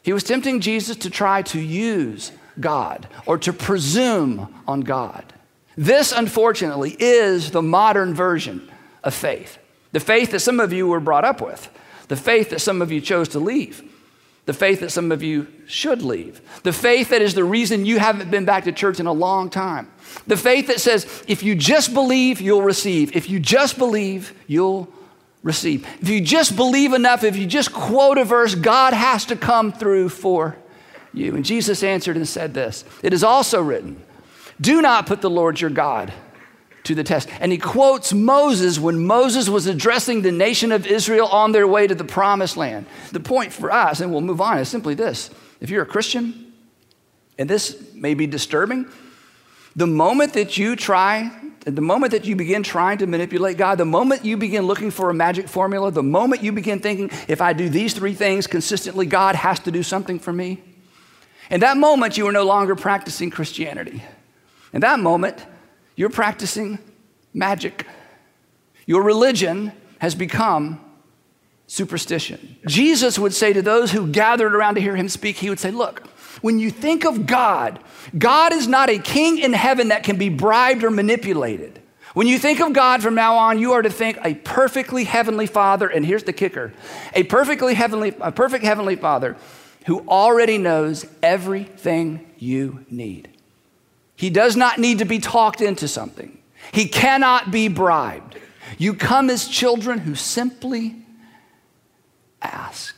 He 0.02 0.12
was 0.12 0.24
tempting 0.24 0.58
Jesus 0.58 0.96
to 0.96 1.08
try 1.08 1.42
to 1.42 1.60
use 1.60 2.32
God 2.58 3.06
or 3.26 3.38
to 3.38 3.52
presume 3.52 4.52
on 4.66 4.80
God. 4.80 5.32
This, 5.76 6.10
unfortunately, 6.10 6.96
is 6.98 7.52
the 7.52 7.62
modern 7.62 8.12
version 8.12 8.68
of 9.04 9.14
faith. 9.14 9.56
The 9.92 10.00
faith 10.00 10.32
that 10.32 10.40
some 10.40 10.58
of 10.58 10.72
you 10.72 10.88
were 10.88 10.98
brought 10.98 11.24
up 11.24 11.40
with, 11.40 11.70
the 12.08 12.16
faith 12.16 12.50
that 12.50 12.60
some 12.60 12.82
of 12.82 12.90
you 12.90 13.00
chose 13.00 13.28
to 13.28 13.38
leave. 13.38 13.88
The 14.46 14.52
faith 14.52 14.80
that 14.80 14.90
some 14.90 15.12
of 15.12 15.22
you 15.22 15.48
should 15.66 16.02
leave. 16.02 16.40
The 16.62 16.72
faith 16.72 17.10
that 17.10 17.20
is 17.20 17.34
the 17.34 17.44
reason 17.44 17.84
you 17.84 17.98
haven't 17.98 18.30
been 18.30 18.44
back 18.44 18.64
to 18.64 18.72
church 18.72 19.00
in 19.00 19.06
a 19.06 19.12
long 19.12 19.50
time. 19.50 19.90
The 20.26 20.36
faith 20.36 20.68
that 20.68 20.80
says, 20.80 21.24
if 21.26 21.42
you 21.42 21.54
just 21.54 21.92
believe, 21.92 22.40
you'll 22.40 22.62
receive. 22.62 23.14
If 23.16 23.28
you 23.28 23.40
just 23.40 23.76
believe, 23.76 24.32
you'll 24.46 24.88
receive. 25.42 25.86
If 26.00 26.08
you 26.08 26.20
just 26.20 26.56
believe 26.56 26.92
enough, 26.92 27.24
if 27.24 27.36
you 27.36 27.46
just 27.46 27.72
quote 27.72 28.18
a 28.18 28.24
verse, 28.24 28.54
God 28.54 28.92
has 28.92 29.24
to 29.26 29.36
come 29.36 29.72
through 29.72 30.10
for 30.10 30.56
you. 31.12 31.34
And 31.34 31.44
Jesus 31.44 31.82
answered 31.82 32.16
and 32.16 32.28
said 32.28 32.54
this 32.54 32.84
It 33.02 33.12
is 33.12 33.24
also 33.24 33.60
written, 33.60 34.00
Do 34.60 34.80
not 34.80 35.06
put 35.06 35.20
the 35.20 35.30
Lord 35.30 35.60
your 35.60 35.70
God 35.70 36.12
to 36.86 36.94
the 36.94 37.04
test. 37.04 37.28
And 37.40 37.52
he 37.52 37.58
quotes 37.58 38.12
Moses 38.12 38.78
when 38.78 39.06
Moses 39.06 39.48
was 39.48 39.66
addressing 39.66 40.22
the 40.22 40.32
nation 40.32 40.72
of 40.72 40.86
Israel 40.86 41.26
on 41.28 41.52
their 41.52 41.66
way 41.66 41.86
to 41.86 41.94
the 41.94 42.04
promised 42.04 42.56
land. 42.56 42.86
The 43.12 43.20
point 43.20 43.52
for 43.52 43.70
us, 43.70 44.00
and 44.00 44.10
we'll 44.10 44.20
move 44.20 44.40
on, 44.40 44.58
is 44.58 44.68
simply 44.68 44.94
this 44.94 45.30
if 45.60 45.70
you're 45.70 45.82
a 45.82 45.86
Christian, 45.86 46.52
and 47.38 47.50
this 47.50 47.92
may 47.94 48.14
be 48.14 48.26
disturbing, 48.26 48.86
the 49.74 49.86
moment 49.86 50.32
that 50.32 50.56
you 50.56 50.74
try, 50.74 51.30
the 51.64 51.80
moment 51.80 52.12
that 52.12 52.24
you 52.24 52.34
begin 52.34 52.62
trying 52.62 52.98
to 52.98 53.06
manipulate 53.06 53.58
God, 53.58 53.76
the 53.76 53.84
moment 53.84 54.24
you 54.24 54.36
begin 54.36 54.66
looking 54.66 54.90
for 54.90 55.10
a 55.10 55.14
magic 55.14 55.48
formula, 55.48 55.90
the 55.90 56.02
moment 56.02 56.42
you 56.42 56.52
begin 56.52 56.80
thinking, 56.80 57.10
if 57.28 57.42
I 57.42 57.52
do 57.52 57.68
these 57.68 57.92
three 57.92 58.14
things 58.14 58.46
consistently, 58.46 59.04
God 59.04 59.34
has 59.34 59.60
to 59.60 59.70
do 59.70 59.82
something 59.82 60.18
for 60.18 60.32
me, 60.32 60.62
in 61.50 61.60
that 61.60 61.76
moment, 61.76 62.16
you 62.16 62.26
are 62.26 62.32
no 62.32 62.44
longer 62.44 62.74
practicing 62.74 63.30
Christianity. 63.30 64.02
In 64.72 64.80
that 64.80 64.98
moment, 64.98 65.44
you're 65.96 66.10
practicing 66.10 66.78
magic. 67.34 67.86
Your 68.86 69.02
religion 69.02 69.72
has 69.98 70.14
become 70.14 70.80
superstition. 71.66 72.56
Jesus 72.66 73.18
would 73.18 73.34
say 73.34 73.52
to 73.52 73.62
those 73.62 73.90
who 73.90 74.06
gathered 74.06 74.54
around 74.54 74.76
to 74.76 74.80
hear 74.80 74.94
him 74.94 75.08
speak, 75.08 75.36
he 75.36 75.50
would 75.50 75.58
say, 75.58 75.70
Look, 75.70 76.06
when 76.42 76.58
you 76.58 76.70
think 76.70 77.04
of 77.04 77.26
God, 77.26 77.80
God 78.16 78.52
is 78.52 78.68
not 78.68 78.90
a 78.90 78.98
king 78.98 79.38
in 79.38 79.52
heaven 79.52 79.88
that 79.88 80.04
can 80.04 80.16
be 80.16 80.28
bribed 80.28 80.84
or 80.84 80.90
manipulated. 80.90 81.82
When 82.14 82.26
you 82.26 82.38
think 82.38 82.60
of 82.60 82.72
God 82.72 83.02
from 83.02 83.14
now 83.14 83.36
on, 83.36 83.58
you 83.58 83.72
are 83.72 83.82
to 83.82 83.90
think 83.90 84.18
a 84.24 84.34
perfectly 84.34 85.04
heavenly 85.04 85.46
Father, 85.46 85.88
and 85.88 86.04
here's 86.04 86.22
the 86.22 86.32
kicker 86.32 86.72
a 87.14 87.24
perfectly 87.24 87.74
heavenly, 87.74 88.14
a 88.20 88.32
perfect 88.32 88.64
heavenly 88.64 88.96
Father 88.96 89.36
who 89.86 90.00
already 90.08 90.58
knows 90.58 91.06
everything 91.22 92.26
you 92.38 92.84
need. 92.90 93.35
He 94.16 94.30
does 94.30 94.56
not 94.56 94.78
need 94.78 94.98
to 94.98 95.04
be 95.04 95.18
talked 95.18 95.60
into 95.60 95.86
something, 95.86 96.38
he 96.72 96.88
cannot 96.88 97.50
be 97.50 97.68
bribed. 97.68 98.38
You 98.78 98.94
come 98.94 99.30
as 99.30 99.46
children 99.46 99.98
who 99.98 100.14
simply 100.16 100.96
ask. 102.42 102.96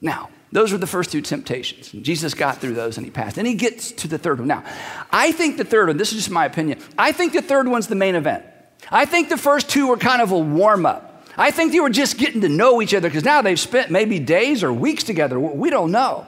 Now, 0.00 0.30
those 0.52 0.72
were 0.72 0.78
the 0.78 0.86
first 0.86 1.12
two 1.12 1.20
temptations. 1.20 1.90
Jesus 1.90 2.34
got 2.34 2.58
through 2.58 2.74
those 2.74 2.96
and 2.96 3.06
he 3.06 3.10
passed. 3.10 3.38
And 3.38 3.46
he 3.46 3.54
gets 3.54 3.92
to 3.92 4.08
the 4.08 4.18
third 4.18 4.38
one. 4.38 4.48
Now, 4.48 4.64
I 5.10 5.32
think 5.32 5.56
the 5.56 5.64
third 5.64 5.88
one, 5.88 5.96
this 5.96 6.12
is 6.12 6.18
just 6.18 6.30
my 6.30 6.44
opinion, 6.44 6.78
I 6.98 7.12
think 7.12 7.32
the 7.32 7.42
third 7.42 7.68
one's 7.68 7.86
the 7.86 7.94
main 7.94 8.14
event. 8.14 8.44
I 8.90 9.04
think 9.04 9.28
the 9.28 9.36
first 9.36 9.70
two 9.70 9.88
were 9.88 9.96
kind 9.96 10.20
of 10.20 10.30
a 10.32 10.38
warm 10.38 10.86
up. 10.86 11.26
I 11.36 11.50
think 11.50 11.72
they 11.72 11.80
were 11.80 11.90
just 11.90 12.18
getting 12.18 12.42
to 12.42 12.48
know 12.48 12.82
each 12.82 12.92
other 12.92 13.08
because 13.08 13.24
now 13.24 13.40
they've 13.40 13.58
spent 13.58 13.90
maybe 13.90 14.18
days 14.18 14.62
or 14.62 14.72
weeks 14.72 15.04
together. 15.04 15.40
We 15.40 15.70
don't 15.70 15.90
know. 15.90 16.26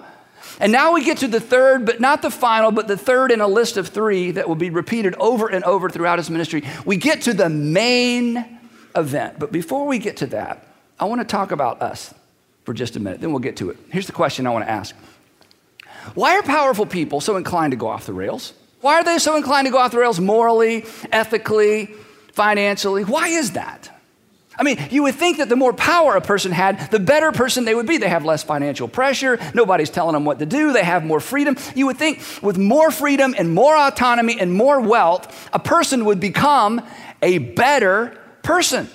And 0.60 0.72
now 0.72 0.92
we 0.92 1.04
get 1.04 1.18
to 1.18 1.28
the 1.28 1.40
third, 1.40 1.84
but 1.84 2.00
not 2.00 2.22
the 2.22 2.30
final, 2.30 2.70
but 2.70 2.88
the 2.88 2.96
third 2.96 3.30
in 3.32 3.40
a 3.40 3.48
list 3.48 3.76
of 3.76 3.88
three 3.88 4.30
that 4.32 4.48
will 4.48 4.54
be 4.54 4.70
repeated 4.70 5.14
over 5.16 5.48
and 5.48 5.64
over 5.64 5.90
throughout 5.90 6.18
his 6.18 6.30
ministry. 6.30 6.62
We 6.84 6.96
get 6.96 7.22
to 7.22 7.32
the 7.32 7.48
main 7.48 8.58
event. 8.96 9.38
But 9.38 9.52
before 9.52 9.86
we 9.86 9.98
get 9.98 10.18
to 10.18 10.26
that, 10.28 10.66
I 10.98 11.06
want 11.06 11.20
to 11.20 11.26
talk 11.26 11.50
about 11.50 11.82
us 11.82 12.14
for 12.64 12.72
just 12.72 12.96
a 12.96 13.00
minute. 13.00 13.20
Then 13.20 13.30
we'll 13.30 13.40
get 13.40 13.56
to 13.58 13.70
it. 13.70 13.76
Here's 13.90 14.06
the 14.06 14.12
question 14.12 14.46
I 14.46 14.50
want 14.50 14.64
to 14.64 14.70
ask 14.70 14.94
Why 16.14 16.36
are 16.36 16.42
powerful 16.42 16.86
people 16.86 17.20
so 17.20 17.36
inclined 17.36 17.72
to 17.72 17.76
go 17.76 17.88
off 17.88 18.06
the 18.06 18.12
rails? 18.12 18.52
Why 18.80 18.94
are 18.94 19.04
they 19.04 19.18
so 19.18 19.36
inclined 19.36 19.66
to 19.66 19.70
go 19.70 19.78
off 19.78 19.92
the 19.92 19.98
rails 19.98 20.20
morally, 20.20 20.84
ethically, 21.10 21.86
financially? 22.32 23.04
Why 23.04 23.28
is 23.28 23.52
that? 23.52 23.90
I 24.56 24.62
mean, 24.62 24.78
you 24.90 25.02
would 25.02 25.16
think 25.16 25.38
that 25.38 25.48
the 25.48 25.56
more 25.56 25.72
power 25.72 26.14
a 26.16 26.20
person 26.20 26.52
had, 26.52 26.90
the 26.90 27.00
better 27.00 27.32
person 27.32 27.64
they 27.64 27.74
would 27.74 27.86
be. 27.86 27.98
They 27.98 28.08
have 28.08 28.24
less 28.24 28.42
financial 28.42 28.86
pressure. 28.86 29.38
Nobody's 29.52 29.90
telling 29.90 30.12
them 30.12 30.24
what 30.24 30.38
to 30.38 30.46
do. 30.46 30.72
They 30.72 30.84
have 30.84 31.04
more 31.04 31.20
freedom. 31.20 31.56
You 31.74 31.86
would 31.86 31.96
think 31.96 32.22
with 32.42 32.56
more 32.56 32.90
freedom 32.90 33.34
and 33.36 33.52
more 33.52 33.76
autonomy 33.76 34.38
and 34.38 34.52
more 34.52 34.80
wealth, 34.80 35.50
a 35.52 35.58
person 35.58 36.04
would 36.04 36.20
become 36.20 36.86
a 37.22 37.38
better 37.38 38.16
person. 38.42 38.88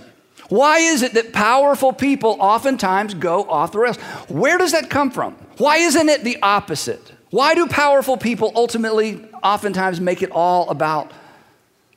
Why 0.48 0.80
is 0.80 1.01
it 1.01 1.13
that 1.13 1.34
powerful 1.34 1.94
people 1.94 2.38
oftentimes 2.39 3.13
go 3.13 3.44
off 3.44 3.72
the 3.72 3.80
rails? 3.80 3.98
Where 4.28 4.58
does 4.58 4.72
that 4.72 4.89
come 4.89 5.12
from? 5.12 5.34
Why 5.58 5.78
isn't 5.78 6.10
it 6.10 6.24
the 6.24 6.38
opposite? 6.42 7.12
Why 7.30 7.54
do 7.54 7.68
powerful 7.68 8.18
people 8.18 8.51
ultimately 8.56 9.24
oftentimes 9.44 10.00
make 10.00 10.24
it 10.24 10.32
all 10.32 10.70
about 10.70 11.12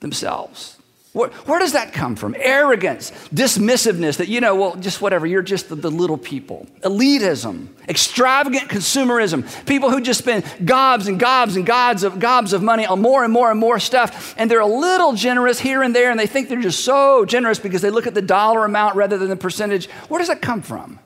themselves? 0.00 0.78
Where, 1.12 1.28
where, 1.28 1.58
does 1.58 1.72
that 1.72 1.92
come 1.92 2.16
from? 2.16 2.34
Arrogance, 2.38 3.10
dismissiveness, 3.34 4.16
that, 4.16 4.28
you 4.28 4.40
know, 4.40 4.54
well, 4.54 4.76
just 4.76 5.02
whatever, 5.02 5.26
you're 5.26 5.42
just 5.42 5.68
the, 5.68 5.74
the, 5.74 5.90
little 5.90 6.16
people. 6.16 6.66
Elitism, 6.80 7.68
extravagant 7.86 8.70
consumerism, 8.70 9.66
people 9.66 9.90
who 9.90 10.00
just 10.00 10.20
spend 10.20 10.42
gobs 10.64 11.08
and 11.08 11.20
gobs 11.20 11.56
and 11.56 11.66
gobs 11.66 12.02
of, 12.02 12.18
gobs 12.18 12.54
of 12.54 12.62
money 12.62 12.86
on 12.86 13.02
more 13.02 13.24
and 13.24 13.32
more 13.32 13.50
and 13.50 13.60
more 13.60 13.78
stuff, 13.78 14.34
and 14.38 14.50
they're 14.50 14.60
a 14.60 14.66
little 14.66 15.12
generous 15.12 15.60
here 15.60 15.82
and 15.82 15.94
there, 15.94 16.10
and 16.10 16.18
they 16.18 16.26
think 16.26 16.48
they're 16.48 16.62
just 16.62 16.82
so 16.82 17.26
generous 17.26 17.58
because 17.58 17.82
they 17.82 17.90
look 17.90 18.06
at 18.06 18.14
the 18.14 18.22
dollar 18.22 18.64
amount 18.64 18.96
rather 18.96 19.18
than 19.18 19.28
the 19.28 19.36
percentage. 19.36 19.90
Where 20.08 20.18
does 20.18 20.28
that 20.28 20.40
come 20.40 20.62
from? 20.62 20.98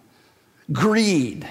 Greed. 0.71 1.49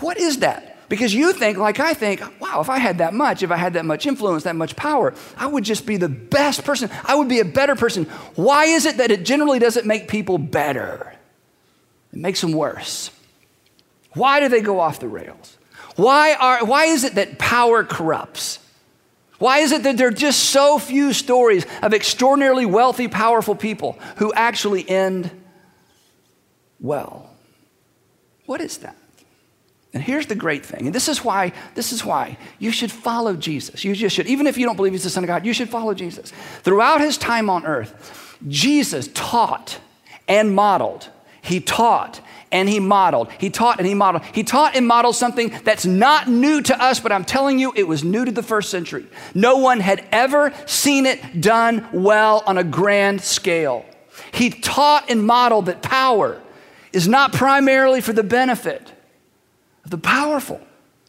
What 0.00 0.18
is 0.18 0.40
that? 0.40 0.71
Because 0.92 1.14
you 1.14 1.32
think, 1.32 1.56
like 1.56 1.80
I 1.80 1.94
think, 1.94 2.20
wow, 2.38 2.60
if 2.60 2.68
I 2.68 2.76
had 2.76 2.98
that 2.98 3.14
much, 3.14 3.42
if 3.42 3.50
I 3.50 3.56
had 3.56 3.72
that 3.72 3.86
much 3.86 4.06
influence, 4.06 4.42
that 4.42 4.56
much 4.56 4.76
power, 4.76 5.14
I 5.38 5.46
would 5.46 5.64
just 5.64 5.86
be 5.86 5.96
the 5.96 6.10
best 6.10 6.64
person. 6.64 6.90
I 7.06 7.14
would 7.14 7.30
be 7.30 7.40
a 7.40 7.46
better 7.46 7.74
person. 7.74 8.04
Why 8.34 8.66
is 8.66 8.84
it 8.84 8.98
that 8.98 9.10
it 9.10 9.24
generally 9.24 9.58
doesn't 9.58 9.86
make 9.86 10.06
people 10.06 10.36
better? 10.36 11.14
It 12.12 12.18
makes 12.18 12.42
them 12.42 12.52
worse. 12.52 13.10
Why 14.12 14.40
do 14.40 14.50
they 14.50 14.60
go 14.60 14.80
off 14.80 15.00
the 15.00 15.08
rails? 15.08 15.56
Why, 15.96 16.34
are, 16.34 16.62
why 16.66 16.84
is 16.84 17.04
it 17.04 17.14
that 17.14 17.38
power 17.38 17.84
corrupts? 17.84 18.58
Why 19.38 19.60
is 19.60 19.72
it 19.72 19.84
that 19.84 19.96
there 19.96 20.08
are 20.08 20.10
just 20.10 20.40
so 20.40 20.78
few 20.78 21.14
stories 21.14 21.64
of 21.80 21.94
extraordinarily 21.94 22.66
wealthy, 22.66 23.08
powerful 23.08 23.54
people 23.54 23.98
who 24.16 24.30
actually 24.34 24.86
end 24.86 25.30
well? 26.80 27.34
What 28.44 28.60
is 28.60 28.76
that? 28.76 28.96
And 29.94 30.02
here's 30.02 30.26
the 30.26 30.34
great 30.34 30.64
thing, 30.64 30.86
and 30.86 30.94
this 30.94 31.06
is 31.06 31.22
why, 31.22 31.52
this 31.74 31.92
is 31.92 32.02
why 32.02 32.38
you 32.58 32.70
should 32.72 32.90
follow 32.90 33.36
Jesus. 33.36 33.84
You 33.84 33.94
just 33.94 34.16
should. 34.16 34.26
Even 34.26 34.46
if 34.46 34.56
you 34.56 34.64
don't 34.64 34.76
believe 34.76 34.92
he's 34.92 35.04
the 35.04 35.10
Son 35.10 35.22
of 35.22 35.28
God, 35.28 35.44
you 35.44 35.52
should 35.52 35.68
follow 35.68 35.92
Jesus. 35.92 36.32
Throughout 36.62 37.02
his 37.02 37.18
time 37.18 37.50
on 37.50 37.66
earth, 37.66 38.38
Jesus 38.48 39.10
taught 39.12 39.78
and 40.26 40.54
modeled. 40.54 41.10
He 41.42 41.60
taught 41.60 42.22
and 42.50 42.68
he 42.68 42.80
modeled. 42.80 43.30
He 43.32 43.50
taught 43.50 43.78
and 43.78 43.86
he 43.86 43.92
modeled. 43.94 44.24
He 44.32 44.44
taught 44.44 44.76
and 44.76 44.86
modeled 44.86 45.16
something 45.16 45.52
that's 45.64 45.84
not 45.84 46.28
new 46.28 46.62
to 46.62 46.82
us, 46.82 47.00
but 47.00 47.12
I'm 47.12 47.24
telling 47.24 47.58
you, 47.58 47.72
it 47.74 47.86
was 47.86 48.02
new 48.02 48.24
to 48.24 48.32
the 48.32 48.42
first 48.42 48.70
century. 48.70 49.06
No 49.34 49.56
one 49.56 49.80
had 49.80 50.06
ever 50.10 50.54
seen 50.66 51.04
it 51.04 51.40
done 51.40 51.86
well 51.92 52.42
on 52.46 52.56
a 52.56 52.64
grand 52.64 53.20
scale. 53.20 53.84
He 54.32 54.50
taught 54.50 55.10
and 55.10 55.26
modeled 55.26 55.66
that 55.66 55.82
power 55.82 56.40
is 56.92 57.08
not 57.08 57.32
primarily 57.32 58.00
for 58.00 58.12
the 58.12 58.22
benefit 58.22 58.91
of 59.84 59.90
the 59.90 59.98
powerful. 59.98 60.60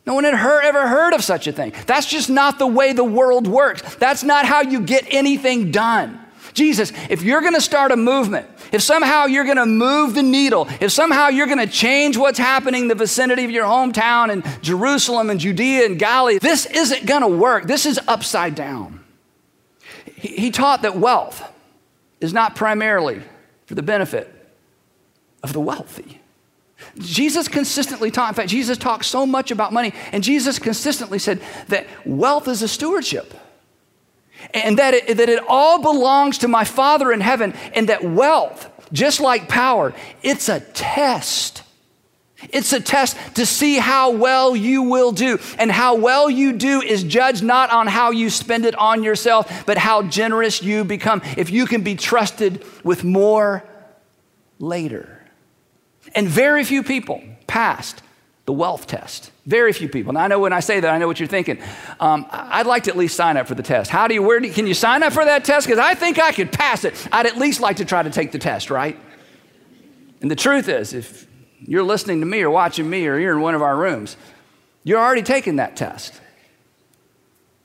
No 0.06 0.16
one 0.16 0.26
had 0.26 0.36
heard, 0.36 0.64
ever 0.66 0.88
heard 0.88 1.14
of 1.14 1.24
such 1.24 1.48
a 1.48 1.52
thing. 1.52 1.74
That's 1.88 2.08
just 2.08 2.30
not 2.30 2.60
the 2.60 2.68
way 2.68 2.94
the 2.94 3.04
world 3.04 3.48
works. 3.48 3.96
That's 3.96 4.24
not 4.24 4.46
how 4.46 4.62
you 4.62 4.82
get 4.82 5.06
anything 5.10 5.72
done. 5.72 6.20
Jesus, 6.54 6.92
if 7.10 7.24
you're 7.24 7.42
going 7.42 7.54
to 7.54 7.62
start 7.62 7.92
a 7.92 7.96
movement, 7.96 8.48
if 8.72 8.82
somehow 8.82 9.26
you're 9.26 9.46
going 9.46 9.58
to 9.58 9.66
move 9.66 10.14
the 10.14 10.22
needle, 10.24 10.68
if 10.82 10.92
somehow 10.92 11.30
you're 11.30 11.48
going 11.48 11.60
to 11.60 11.68
change 11.68 12.18
what's 12.18 12.38
happening 12.38 12.84
in 12.84 12.88
the 12.90 12.96
vicinity 12.96 13.46
of 13.46 13.52
your 13.52 13.66
hometown 13.66 14.32
and 14.32 14.44
Jerusalem 14.62 15.30
and 15.30 15.40
Judea 15.40 15.86
and 15.86 15.98
Galilee, 15.98 16.40
this 16.40 16.66
isn't 16.66 17.06
going 17.06 17.22
to 17.22 17.28
work. 17.28 17.66
This 17.66 17.86
is 17.86 18.00
upside 18.08 18.56
down. 18.56 19.04
He, 20.16 20.36
he 20.36 20.52
taught 20.52 20.82
that 20.84 20.98
wealth 20.98 21.44
is 22.20 22.34
not 22.34 22.56
primarily 22.56 23.22
for 23.66 23.76
the 23.76 23.84
benefit 23.84 24.32
of 25.42 25.54
the 25.54 25.60
wealthy. 25.60 26.22
Jesus 26.98 27.48
consistently 27.48 28.12
taught, 28.12 28.30
in 28.30 28.36
fact, 28.36 28.50
Jesus 28.50 28.78
talked 28.78 29.06
so 29.06 29.26
much 29.26 29.52
about 29.52 29.74
money, 29.74 29.94
and 30.12 30.24
Jesus 30.24 30.60
consistently 30.60 31.20
said 31.20 31.42
that 31.68 31.88
wealth 32.06 32.48
is 32.48 32.62
a 32.62 32.68
stewardship. 32.68 33.34
And 34.54 34.78
that 34.78 34.94
it, 34.94 35.18
that 35.18 35.30
it 35.30 35.44
all 35.48 35.82
belongs 35.82 36.40
to 36.40 36.48
my 36.48 36.64
Father 36.64 37.12
in 37.12 37.22
heaven, 37.22 37.54
and 37.74 37.90
that 37.90 38.04
wealth, 38.04 38.70
just 38.92 39.22
like 39.22 39.48
power, 39.48 39.94
it's 40.22 40.50
a 40.50 40.60
test. 40.60 41.64
It's 42.50 42.74
a 42.74 42.82
test 42.82 43.18
to 43.36 43.46
see 43.46 43.78
how 43.78 44.12
well 44.12 44.56
you 44.56 44.84
will 44.84 45.12
do. 45.12 45.40
And 45.58 45.72
how 45.72 45.96
well 45.96 46.30
you 46.30 46.54
do 46.54 46.82
is 46.82 47.04
judged 47.04 47.44
not 47.44 47.72
on 47.72 47.88
how 47.88 48.12
you 48.12 48.30
spend 48.30 48.66
it 48.66 48.76
on 48.76 49.04
yourself, 49.04 49.66
but 49.66 49.78
how 49.78 50.04
generous 50.04 50.62
you 50.62 50.84
become. 50.84 51.22
If 51.38 51.52
you 51.52 51.66
can 51.66 51.84
be 51.84 51.96
trusted 51.96 52.66
with 52.84 53.04
more 53.04 53.64
later. 54.60 55.13
And 56.16 56.28
very 56.28 56.64
few 56.64 56.84
people 56.84 57.24
passed 57.48 58.02
the 58.46 58.54
wealth 58.54 58.88
test. 58.88 59.32
Very 59.46 59.72
few 59.72 59.88
people. 59.88 60.14
Now, 60.14 60.22
I 60.22 60.28
know 60.28 60.40
when 60.40 60.54
I 60.54 60.60
say 60.60 60.80
that, 60.80 60.94
I 60.94 60.98
know 60.98 61.08
what 61.08 61.20
you're 61.20 61.28
thinking. 61.28 61.62
Um, 62.00 62.26
I'd 62.30 62.66
like 62.66 62.84
to 62.84 62.92
at 62.92 62.98
least 62.98 63.16
sign 63.16 63.38
up 63.38 63.48
for 63.48 63.56
the 63.56 63.64
test. 63.64 63.90
How 63.90 64.08
do 64.08 64.14
you, 64.14 64.22
where 64.22 64.40
do, 64.40 64.52
can 64.52 64.68
you 64.68 64.74
sign 64.74 65.02
up 65.02 65.14
for 65.14 65.24
that 65.24 65.46
test? 65.46 65.66
Because 65.66 65.80
I 65.80 65.96
think 65.96 66.20
I 66.20 66.32
could 66.34 66.52
pass 66.52 66.84
it. 66.84 67.08
I'd 67.12 67.26
at 67.26 67.38
least 67.38 67.62
like 67.62 67.78
to 67.78 67.86
try 67.86 68.04
to 68.04 68.10
take 68.10 68.32
the 68.32 68.40
test, 68.40 68.70
right? 68.70 69.00
And 70.22 70.30
the 70.30 70.36
truth 70.36 70.68
is, 70.68 70.94
if 70.94 71.26
you're 71.62 71.84
listening 71.84 72.20
to 72.20 72.26
me 72.26 72.42
or 72.42 72.50
watching 72.50 72.90
me 72.90 73.08
or 73.08 73.18
you're 73.18 73.34
in 73.34 73.42
one 73.42 73.56
of 73.56 73.62
our 73.62 73.78
rooms, 73.78 74.18
you're 74.84 75.00
already 75.00 75.24
taking 75.24 75.56
that 75.58 75.78
test. 75.78 76.20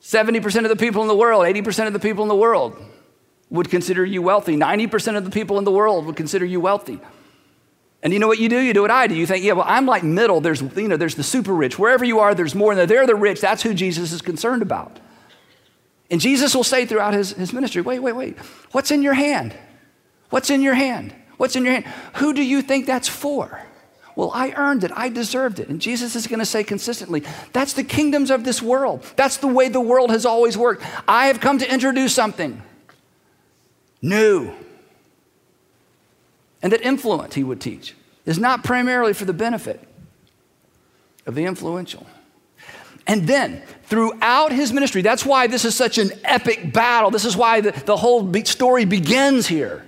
70% 0.03 0.63
of 0.63 0.69
the 0.69 0.77
people 0.77 1.03
in 1.03 1.09
the 1.09 1.17
world, 1.17 1.45
80% 1.45 1.89
of 1.89 1.93
the 1.93 1.99
people 1.99 2.23
in 2.23 2.29
the 2.29 2.37
world 2.37 2.77
would 3.51 3.69
consider 3.69 4.05
you 4.05 4.23
wealthy. 4.23 4.57
90% 4.57 5.17
of 5.17 5.25
the 5.25 5.31
people 5.31 5.59
in 5.59 5.65
the 5.65 5.73
world 5.73 6.07
would 6.07 6.17
consider 6.17 6.45
you 6.45 6.61
wealthy. 6.61 7.01
And 8.03 8.13
you 8.13 8.19
know 8.19 8.29
what 8.29 8.39
you 8.39 8.49
do? 8.49 8.59
You 8.61 8.73
do 8.73 8.83
what 8.83 8.91
I 8.91 9.09
do. 9.09 9.15
You 9.15 9.27
think, 9.27 9.45
yeah, 9.45 9.53
well, 9.53 9.65
I'm 9.67 9.87
like 9.87 10.05
middle. 10.05 10.41
There's, 10.41 10.63
you 10.63 10.87
know, 10.87 10.97
there's 10.97 11.17
the 11.17 11.25
super 11.25 11.53
rich. 11.53 11.79
Wherever 11.79 12.05
you 12.05 12.21
are, 12.21 12.35
there's 12.35 12.55
more. 12.55 12.73
And 12.73 12.89
they're 12.89 13.07
the 13.07 13.17
rich. 13.17 13.41
That's 13.41 13.63
who 13.63 13.75
Jesus 13.75 14.13
is 14.13 14.23
concerned 14.23 14.63
about. 14.63 15.01
And 16.11 16.21
Jesus 16.21 16.55
will 16.55 16.65
say 16.65 16.87
throughout 16.87 17.13
his, 17.15 17.33
his 17.33 17.53
ministry, 17.53 17.83
wait, 17.83 17.99
wait, 17.99 18.15
wait. 18.15 18.39
What's 18.71 18.91
in 18.91 19.03
your 19.03 19.15
hand? 19.15 19.55
What's 20.31 20.49
in 20.49 20.63
your 20.63 20.75
hand? 20.75 21.15
What's 21.39 21.57
in 21.57 21.65
your 21.65 21.75
hand? 21.75 21.87
Who 22.17 22.33
do 22.33 22.43
you 22.43 22.63
think 22.63 22.87
that's 22.87 23.09
for? 23.09 23.63
Well, 24.15 24.31
I 24.35 24.53
earned 24.53 24.85
it. 24.85 24.91
I 24.95 25.11
deserved 25.11 25.61
it. 25.61 25.69
And 25.69 25.81
Jesus 25.81 26.17
is 26.17 26.27
going 26.27 26.41
to 26.41 26.47
say 26.47 26.65
consistently, 26.65 27.23
that's 27.53 27.75
the 27.75 27.85
kingdoms 27.85 28.31
of 28.31 28.45
this 28.45 28.61
world. 28.63 29.05
That's 29.17 29.37
the 29.37 29.47
way 29.47 29.69
the 29.69 29.81
world 29.81 30.11
has 30.11 30.27
always 30.27 30.57
worked. 30.57 30.83
I 31.07 31.27
have 31.27 31.41
come 31.41 31.59
to 31.59 31.73
introduce 31.73 32.15
something 32.15 32.63
new. 34.03 34.53
And 36.63 36.73
that 36.73 36.81
influence, 36.83 37.35
he 37.35 37.45
would 37.45 37.61
teach, 37.61 37.95
is 38.27 38.39
not 38.39 38.65
primarily 38.65 39.13
for 39.13 39.25
the 39.25 39.33
benefit 39.33 39.87
of 41.27 41.35
the 41.35 41.45
influential. 41.45 42.07
And 43.07 43.27
then, 43.27 43.63
throughout 43.85 44.53
his 44.53 44.73
ministry, 44.73 45.01
that's 45.01 45.25
why 45.25 45.47
this 45.47 45.65
is 45.65 45.75
such 45.75 45.97
an 45.97 46.11
epic 46.25 46.73
battle. 46.73 47.11
This 47.11 47.25
is 47.25 47.37
why 47.37 47.63
the, 47.63 47.71
the 47.71 47.97
whole 47.97 48.33
story 48.45 48.85
begins 48.85 49.47
here. 49.47 49.85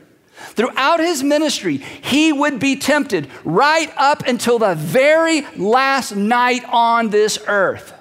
Throughout 0.52 1.00
his 1.00 1.22
ministry, 1.22 1.76
he 1.76 2.32
would 2.32 2.58
be 2.58 2.76
tempted 2.76 3.28
right 3.44 3.92
up 3.96 4.26
until 4.26 4.58
the 4.58 4.74
very 4.74 5.42
last 5.56 6.16
night 6.16 6.64
on 6.66 7.10
this 7.10 7.38
earth. 7.46 7.92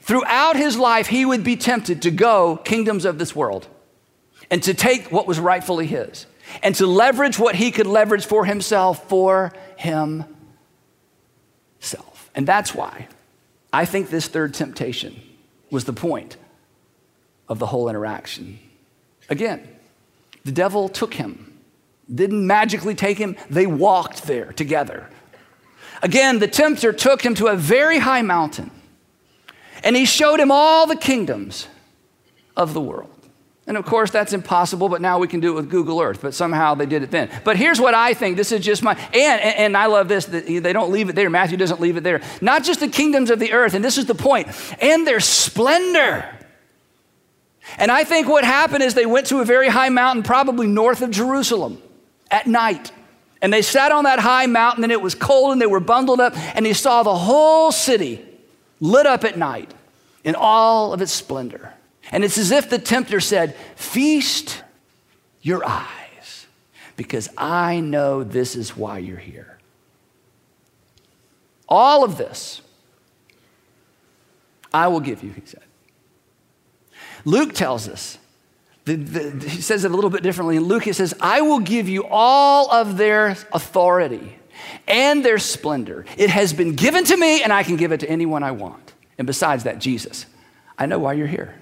Throughout 0.00 0.56
his 0.56 0.78
life, 0.78 1.08
he 1.08 1.24
would 1.24 1.42
be 1.42 1.56
tempted 1.56 2.02
to 2.02 2.10
go 2.12 2.56
kingdoms 2.58 3.04
of 3.04 3.18
this 3.18 3.34
world 3.34 3.66
and 4.50 4.62
to 4.62 4.72
take 4.72 5.10
what 5.10 5.26
was 5.26 5.40
rightfully 5.40 5.86
his 5.86 6.26
and 6.62 6.74
to 6.76 6.86
leverage 6.86 7.38
what 7.38 7.54
he 7.54 7.70
could 7.70 7.86
leverage 7.86 8.26
for 8.26 8.44
himself 8.44 9.08
for 9.08 9.52
himself. 9.76 10.28
And 12.34 12.46
that's 12.46 12.74
why 12.74 13.08
I 13.72 13.84
think 13.84 14.10
this 14.10 14.28
third 14.28 14.54
temptation 14.54 15.20
was 15.70 15.84
the 15.84 15.92
point 15.92 16.36
of 17.48 17.58
the 17.58 17.66
whole 17.66 17.88
interaction. 17.88 18.58
Again, 19.28 19.66
the 20.44 20.52
devil 20.52 20.88
took 20.88 21.14
him, 21.14 21.58
didn't 22.12 22.46
magically 22.46 22.94
take 22.94 23.18
him, 23.18 23.36
they 23.50 23.66
walked 23.66 24.24
there 24.24 24.52
together. 24.52 25.08
Again, 26.02 26.38
the 26.38 26.48
tempter 26.48 26.92
took 26.92 27.22
him 27.22 27.34
to 27.34 27.48
a 27.48 27.56
very 27.56 27.98
high 27.98 28.22
mountain 28.22 28.70
and 29.82 29.96
he 29.96 30.04
showed 30.04 30.40
him 30.40 30.50
all 30.50 30.86
the 30.86 30.96
kingdoms 30.96 31.68
of 32.56 32.74
the 32.74 32.80
world. 32.80 33.17
And 33.68 33.76
of 33.76 33.84
course, 33.84 34.10
that's 34.10 34.32
impossible, 34.32 34.88
but 34.88 35.02
now 35.02 35.18
we 35.18 35.28
can 35.28 35.40
do 35.40 35.52
it 35.52 35.54
with 35.56 35.68
Google 35.68 36.00
Earth, 36.00 36.20
but 36.22 36.32
somehow 36.32 36.74
they 36.74 36.86
did 36.86 37.02
it 37.02 37.10
then. 37.10 37.28
But 37.44 37.58
here's 37.58 37.78
what 37.78 37.92
I 37.92 38.14
think 38.14 38.38
this 38.38 38.50
is 38.50 38.64
just 38.64 38.82
my, 38.82 38.94
and, 39.12 39.42
and 39.42 39.76
I 39.76 39.86
love 39.86 40.08
this, 40.08 40.24
they 40.24 40.72
don't 40.72 40.90
leave 40.90 41.10
it 41.10 41.14
there. 41.14 41.28
Matthew 41.28 41.58
doesn't 41.58 41.78
leave 41.78 41.98
it 41.98 42.02
there. 42.02 42.22
Not 42.40 42.64
just 42.64 42.80
the 42.80 42.88
kingdoms 42.88 43.30
of 43.30 43.38
the 43.38 43.52
earth, 43.52 43.74
and 43.74 43.84
this 43.84 43.98
is 43.98 44.06
the 44.06 44.14
point, 44.14 44.48
and 44.80 45.06
their 45.06 45.20
splendor. 45.20 46.34
And 47.76 47.90
I 47.90 48.04
think 48.04 48.26
what 48.26 48.42
happened 48.42 48.82
is 48.82 48.94
they 48.94 49.04
went 49.04 49.26
to 49.26 49.40
a 49.40 49.44
very 49.44 49.68
high 49.68 49.90
mountain, 49.90 50.22
probably 50.22 50.66
north 50.66 51.02
of 51.02 51.10
Jerusalem, 51.10 51.82
at 52.30 52.46
night. 52.46 52.90
And 53.42 53.52
they 53.52 53.60
sat 53.60 53.92
on 53.92 54.04
that 54.04 54.18
high 54.18 54.46
mountain, 54.46 54.82
and 54.82 54.90
it 54.90 55.02
was 55.02 55.14
cold, 55.14 55.52
and 55.52 55.60
they 55.60 55.66
were 55.66 55.78
bundled 55.78 56.20
up, 56.20 56.34
and 56.56 56.64
he 56.64 56.72
saw 56.72 57.02
the 57.02 57.14
whole 57.14 57.70
city 57.70 58.24
lit 58.80 59.04
up 59.04 59.24
at 59.24 59.36
night 59.36 59.74
in 60.24 60.34
all 60.34 60.94
of 60.94 61.02
its 61.02 61.12
splendor. 61.12 61.74
And 62.10 62.24
it's 62.24 62.38
as 62.38 62.50
if 62.50 62.70
the 62.70 62.78
tempter 62.78 63.20
said, 63.20 63.54
Feast 63.76 64.62
your 65.42 65.66
eyes, 65.66 66.46
because 66.96 67.28
I 67.36 67.80
know 67.80 68.24
this 68.24 68.56
is 68.56 68.76
why 68.76 68.98
you're 68.98 69.16
here. 69.16 69.58
All 71.68 72.04
of 72.04 72.16
this 72.16 72.62
I 74.72 74.88
will 74.88 75.00
give 75.00 75.22
you, 75.22 75.30
he 75.30 75.42
said. 75.44 75.62
Luke 77.24 77.54
tells 77.54 77.88
us, 77.88 78.18
the, 78.84 78.96
the, 78.96 79.48
he 79.48 79.60
says 79.60 79.84
it 79.84 79.90
a 79.90 79.94
little 79.94 80.10
bit 80.10 80.22
differently. 80.22 80.56
In 80.56 80.64
Luke, 80.64 80.84
he 80.84 80.92
says, 80.92 81.14
I 81.20 81.42
will 81.42 81.60
give 81.60 81.88
you 81.88 82.06
all 82.06 82.70
of 82.70 82.96
their 82.96 83.36
authority 83.52 84.36
and 84.86 85.24
their 85.24 85.38
splendor. 85.38 86.06
It 86.16 86.30
has 86.30 86.52
been 86.52 86.74
given 86.74 87.04
to 87.04 87.16
me, 87.16 87.42
and 87.42 87.52
I 87.52 87.62
can 87.62 87.76
give 87.76 87.92
it 87.92 88.00
to 88.00 88.08
anyone 88.08 88.42
I 88.42 88.52
want. 88.52 88.94
And 89.18 89.26
besides 89.26 89.64
that, 89.64 89.78
Jesus, 89.78 90.26
I 90.78 90.86
know 90.86 90.98
why 90.98 91.14
you're 91.14 91.26
here. 91.26 91.54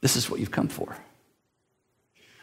This 0.00 0.16
is 0.16 0.30
what 0.30 0.40
you've 0.40 0.50
come 0.50 0.68
for. 0.68 0.96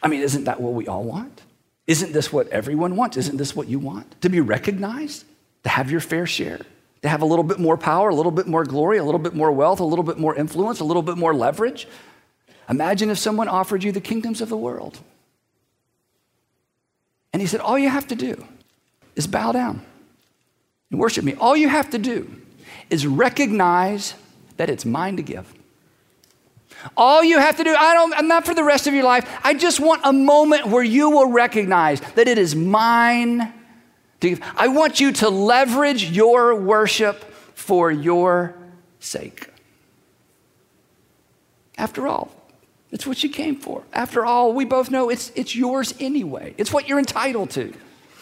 I 0.01 0.07
mean, 0.07 0.21
isn't 0.21 0.43
that 0.45 0.59
what 0.59 0.73
we 0.73 0.87
all 0.87 1.03
want? 1.03 1.41
Isn't 1.87 2.13
this 2.13 2.31
what 2.31 2.47
everyone 2.49 2.95
wants? 2.95 3.17
Isn't 3.17 3.37
this 3.37 3.55
what 3.55 3.67
you 3.67 3.79
want? 3.79 4.21
To 4.21 4.29
be 4.29 4.39
recognized, 4.41 5.25
to 5.63 5.69
have 5.69 5.91
your 5.91 5.99
fair 5.99 6.25
share, 6.25 6.59
to 7.01 7.09
have 7.09 7.21
a 7.21 7.25
little 7.25 7.43
bit 7.43 7.59
more 7.59 7.77
power, 7.77 8.09
a 8.09 8.15
little 8.15 8.31
bit 8.31 8.47
more 8.47 8.63
glory, 8.63 8.97
a 8.97 9.03
little 9.03 9.19
bit 9.19 9.33
more 9.33 9.51
wealth, 9.51 9.79
a 9.79 9.85
little 9.85 10.03
bit 10.03 10.17
more 10.17 10.35
influence, 10.35 10.79
a 10.79 10.85
little 10.85 11.01
bit 11.01 11.17
more 11.17 11.33
leverage. 11.33 11.87
Imagine 12.69 13.09
if 13.09 13.17
someone 13.17 13.47
offered 13.47 13.83
you 13.83 13.91
the 13.91 14.01
kingdoms 14.01 14.39
of 14.39 14.49
the 14.49 14.57
world. 14.57 14.99
And 17.33 17.41
he 17.41 17.47
said, 17.47 17.59
All 17.59 17.77
you 17.77 17.89
have 17.89 18.07
to 18.07 18.15
do 18.15 18.45
is 19.15 19.27
bow 19.27 19.51
down 19.51 19.81
and 20.91 20.99
worship 20.99 21.25
me. 21.25 21.33
All 21.35 21.57
you 21.57 21.67
have 21.67 21.89
to 21.89 21.97
do 21.97 22.31
is 22.89 23.05
recognize 23.05 24.13
that 24.57 24.69
it's 24.69 24.85
mine 24.85 25.17
to 25.17 25.23
give. 25.23 25.53
All 26.97 27.23
you 27.23 27.39
have 27.39 27.57
to 27.57 27.63
do, 27.63 27.73
I 27.73 27.93
don't, 27.93 28.13
I'm 28.13 28.27
not 28.27 28.45
for 28.45 28.53
the 28.53 28.63
rest 28.63 28.87
of 28.87 28.93
your 28.93 29.03
life. 29.03 29.29
I 29.43 29.53
just 29.53 29.79
want 29.79 30.01
a 30.03 30.13
moment 30.13 30.67
where 30.67 30.83
you 30.83 31.09
will 31.09 31.27
recognize 31.27 32.01
that 32.15 32.27
it 32.27 32.37
is 32.37 32.55
mine. 32.55 33.53
I 34.55 34.67
want 34.69 34.99
you 34.99 35.11
to 35.13 35.29
leverage 35.29 36.09
your 36.11 36.55
worship 36.55 37.23
for 37.55 37.91
your 37.91 38.55
sake. 38.99 39.49
After 41.77 42.07
all, 42.07 42.31
it's 42.91 43.07
what 43.07 43.23
you 43.23 43.29
came 43.29 43.55
for. 43.55 43.83
After 43.91 44.23
all, 44.23 44.53
we 44.53 44.65
both 44.65 44.91
know 44.91 45.09
it's, 45.09 45.31
it's 45.35 45.55
yours 45.55 45.93
anyway. 45.99 46.53
It's 46.57 46.71
what 46.71 46.87
you're 46.87 46.99
entitled 46.99 47.49
to. 47.51 47.73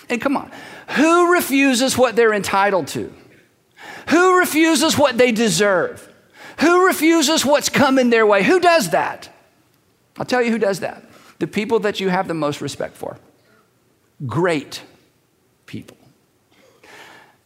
And 0.09 0.21
come 0.21 0.35
on, 0.35 0.51
who 0.89 1.33
refuses 1.33 1.97
what 1.97 2.15
they're 2.15 2.33
entitled 2.33 2.87
to? 2.89 3.13
Who 4.09 4.39
refuses 4.39 4.97
what 4.97 5.17
they 5.17 5.31
deserve? 5.31 6.07
Who 6.61 6.87
refuses 6.87 7.45
what's 7.45 7.69
coming 7.69 8.09
their 8.09 8.25
way? 8.25 8.43
Who 8.43 8.59
does 8.59 8.91
that? 8.91 9.29
I'll 10.17 10.25
tell 10.25 10.41
you 10.41 10.51
who 10.51 10.59
does 10.59 10.81
that. 10.81 11.03
The 11.39 11.47
people 11.47 11.79
that 11.79 11.99
you 11.99 12.09
have 12.09 12.27
the 12.27 12.33
most 12.33 12.61
respect 12.61 12.95
for. 12.95 13.17
Great 14.25 14.83
people. 15.65 15.97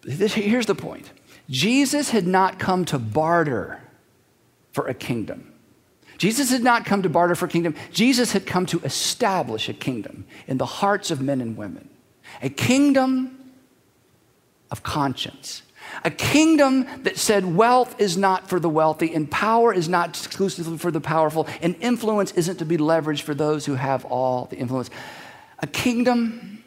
Here's 0.06 0.66
the 0.66 0.76
point 0.76 1.10
Jesus 1.50 2.10
had 2.10 2.28
not 2.28 2.60
come 2.60 2.86
to 2.86 3.00
barter 3.00 3.82
for 4.74 4.88
a 4.88 4.94
kingdom. 4.94 5.54
Jesus 6.18 6.50
had 6.50 6.64
not 6.64 6.86
come 6.86 7.02
to 7.02 7.10
barter 7.10 7.36
for 7.36 7.48
kingdom. 7.48 7.76
Jesus 7.92 8.32
had 8.32 8.46
come 8.46 8.66
to 8.68 8.80
establish 8.82 9.68
a 9.70 9.74
kingdom 9.74 10.26
in 10.48 10.58
the 10.58 10.66
hearts 10.66 11.12
of 11.12 11.22
men 11.22 11.42
and 11.42 11.58
women, 11.58 11.90
a 12.42 12.50
kingdom 12.50 13.54
of 14.72 14.84
conscience, 14.84 15.62
a 16.04 16.12
kingdom 16.12 16.86
that 17.04 17.18
said 17.18 17.46
wealth 17.46 18.00
is 18.00 18.18
not 18.18 18.50
for 18.50 18.60
the 18.60 18.70
wealthy, 18.70 19.14
and 19.14 19.30
power 19.30 19.74
is 19.74 19.88
not 19.88 20.10
exclusively 20.10 20.78
for 20.78 20.92
the 20.92 21.02
powerful, 21.02 21.48
and 21.62 21.76
influence 21.80 22.32
isn't 22.34 22.58
to 22.58 22.66
be 22.66 22.78
leveraged 22.78 23.22
for 23.22 23.34
those 23.34 23.66
who 23.66 23.76
have 23.76 24.06
all 24.06 24.46
the 24.46 24.58
influence. 24.58 24.90
A 25.60 25.68
kingdom 25.68 26.64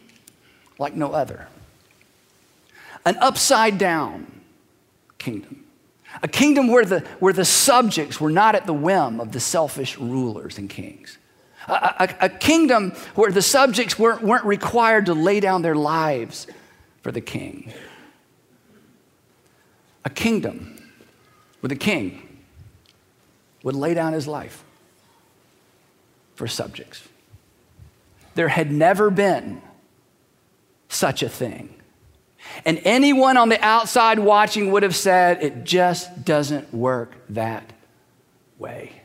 like 0.79 0.95
no 0.95 1.13
other. 1.13 1.49
An 3.05 3.17
upside 3.19 3.79
down 3.79 4.41
kingdom. 5.19 5.65
A 6.23 6.29
kingdom 6.29 6.69
where 6.69 6.85
the, 6.85 7.01
where 7.21 7.33
the 7.33 7.45
subjects 7.45 8.21
were 8.21 8.31
not 8.31 8.55
at 8.55 8.67
the 8.67 8.73
whim 8.73 9.21
of 9.21 9.33
the 9.33 9.41
selfish 9.41 9.99
rulers 9.99 10.59
and 10.59 10.71
kings. 10.71 11.19
A, 11.69 11.73
a, 11.73 12.27
a 12.27 12.29
kingdom 12.29 12.93
where 13.15 13.31
the 13.31 13.43
subjects 13.43 13.99
weren't, 13.99 14.23
weren't 14.23 14.45
required 14.45 15.07
to 15.07 15.15
lay 15.15 15.39
down 15.39 15.63
their 15.63 15.75
lives 15.75 16.47
for 17.03 17.13
the 17.13 17.21
king 17.21 17.73
a 20.09 20.11
kingdom 20.11 20.75
where 21.61 21.69
the 21.69 21.77
king 21.77 22.41
would 23.63 23.75
lay 23.75 23.93
down 23.93 24.15
his 24.15 24.27
life 24.27 24.65
for 26.35 26.47
subjects. 26.47 27.07
There 28.35 28.49
had 28.49 28.73
never 28.73 29.11
been 29.11 29.61
such 30.89 31.23
a 31.23 31.29
thing. 31.29 31.75
And 32.65 32.81
anyone 32.85 33.37
on 33.37 33.51
the 33.51 33.63
outside 33.63 34.19
watching 34.19 34.73
would 34.73 34.83
have 34.83 34.97
said, 34.97 35.43
it 35.43 35.65
just 35.65 36.25
doesn't 36.25 36.73
work 36.73 37.13
that 37.29 37.71
way. 38.59 39.03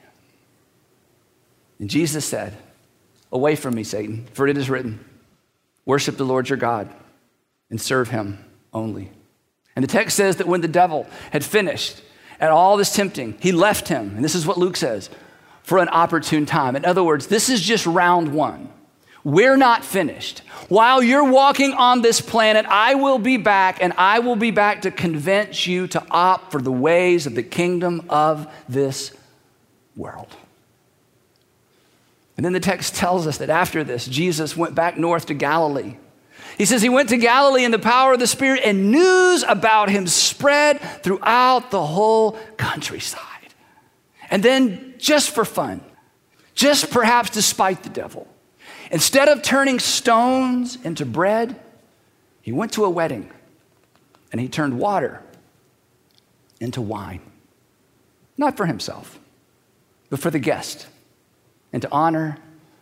And 1.79 1.89
Jesus 1.89 2.23
said, 2.23 2.55
Away 3.29 3.57
from 3.57 3.75
me, 3.75 3.83
Satan, 3.83 4.25
for 4.31 4.47
it 4.47 4.57
is 4.57 4.69
written, 4.69 5.03
Worship 5.85 6.15
the 6.15 6.23
Lord 6.23 6.47
your 6.47 6.57
God 6.57 6.87
and 7.69 7.81
serve 7.81 8.09
him 8.09 8.45
only. 8.71 9.11
And 9.75 9.83
the 9.83 9.87
text 9.87 10.15
says 10.15 10.37
that 10.37 10.47
when 10.47 10.61
the 10.61 10.67
devil 10.67 11.07
had 11.31 11.43
finished 11.43 12.01
at 12.39 12.51
all 12.51 12.77
this 12.77 12.93
tempting, 12.93 13.37
he 13.39 13.51
left 13.51 13.87
him. 13.87 14.15
And 14.15 14.23
this 14.23 14.35
is 14.35 14.45
what 14.45 14.57
Luke 14.57 14.75
says 14.75 15.09
for 15.63 15.79
an 15.79 15.89
opportune 15.89 16.45
time. 16.45 16.75
In 16.75 16.85
other 16.85 17.03
words, 17.03 17.27
this 17.27 17.49
is 17.49 17.61
just 17.61 17.85
round 17.85 18.33
one. 18.33 18.69
We're 19.23 19.55
not 19.55 19.85
finished. 19.85 20.39
While 20.67 21.01
you're 21.01 21.31
walking 21.31 21.73
on 21.73 22.01
this 22.01 22.19
planet, 22.19 22.65
I 22.65 22.95
will 22.95 23.19
be 23.19 23.37
back, 23.37 23.81
and 23.81 23.93
I 23.97 24.19
will 24.19 24.35
be 24.35 24.51
back 24.51 24.81
to 24.81 24.91
convince 24.91 25.65
you 25.65 25.87
to 25.87 26.03
opt 26.11 26.51
for 26.51 26.61
the 26.61 26.71
ways 26.71 27.25
of 27.25 27.33
the 27.33 27.43
kingdom 27.43 28.05
of 28.09 28.53
this 28.67 29.13
world. 29.95 30.35
And 32.35 32.45
then 32.45 32.51
the 32.51 32.59
text 32.59 32.95
tells 32.95 33.25
us 33.25 33.37
that 33.37 33.49
after 33.49 33.83
this, 33.85 34.05
Jesus 34.05 34.57
went 34.57 34.75
back 34.75 34.97
north 34.97 35.27
to 35.27 35.33
Galilee. 35.33 35.95
He 36.57 36.65
says 36.65 36.81
he 36.81 36.89
went 36.89 37.09
to 37.09 37.17
Galilee 37.17 37.63
in 37.63 37.71
the 37.71 37.79
power 37.79 38.13
of 38.13 38.19
the 38.19 38.27
Spirit, 38.27 38.61
and 38.63 38.91
news 38.91 39.43
about 39.43 39.89
him 39.89 40.07
spread 40.07 40.79
throughout 41.01 41.71
the 41.71 41.85
whole 41.85 42.33
countryside. 42.57 43.21
And 44.29 44.43
then, 44.43 44.95
just 44.97 45.31
for 45.31 45.45
fun, 45.45 45.81
just 46.55 46.91
perhaps 46.91 47.29
despite 47.29 47.83
the 47.83 47.89
devil, 47.89 48.27
Instead 48.93 49.27
of 49.27 49.41
turning 49.41 49.79
stones 49.79 50.77
into 50.83 51.03
bread, 51.03 51.59
he 52.43 52.51
went 52.51 52.73
to 52.73 52.85
a 52.85 52.89
wedding 52.91 53.27
and 54.31 54.39
he 54.39 54.47
turned 54.47 54.77
water 54.77 55.19
into 56.59 56.79
wine. 56.79 57.19
Not 58.37 58.55
for 58.55 58.67
himself, 58.67 59.19
but 60.11 60.19
for 60.19 60.29
the 60.29 60.37
guest 60.37 60.85
and 61.73 61.81
to 61.81 61.91
honor 61.91 62.37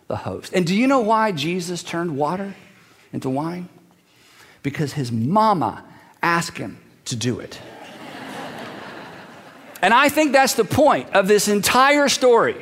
the 0.09 0.17
host. 0.17 0.51
And 0.51 0.67
do 0.67 0.75
you 0.75 0.85
know 0.85 0.99
why 0.99 1.31
Jesus 1.31 1.81
turned 1.81 2.17
water 2.17 2.55
into 3.13 3.29
wine? 3.29 3.69
Because 4.63 4.93
his 4.93 5.11
mama 5.11 5.83
asked 6.21 6.57
him 6.57 6.77
to 7.05 7.15
do 7.15 7.39
it. 7.39 7.59
and 9.81 9.93
I 9.93 10.09
think 10.09 10.31
that's 10.31 10.53
the 10.53 10.65
point 10.65 11.09
of 11.11 11.27
this 11.27 11.47
entire 11.47 12.09
story 12.09 12.55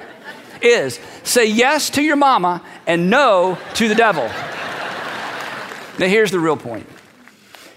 is 0.62 0.99
say 1.23 1.45
yes 1.45 1.89
to 1.91 2.01
your 2.01 2.15
mama 2.15 2.62
and 2.88 3.09
no 3.09 3.57
to 3.75 3.88
the 3.88 3.95
devil. 3.95 4.23
now, 4.23 6.07
here's 6.07 6.31
the 6.31 6.39
real 6.39 6.57
point 6.57 6.88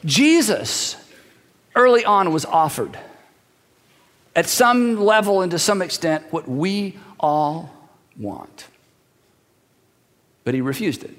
Jesus, 0.05 0.97
early 1.75 2.05
on, 2.05 2.33
was 2.33 2.45
offered 2.45 2.99
at 4.35 4.47
some 4.47 4.97
level 4.97 5.43
and 5.43 5.51
to 5.53 5.59
some 5.59 5.83
extent 5.83 6.25
what 6.31 6.49
we 6.49 6.99
all 7.21 7.71
want. 8.19 8.67
But 10.45 10.55
he 10.55 10.61
refused 10.61 11.05
it 11.05 11.15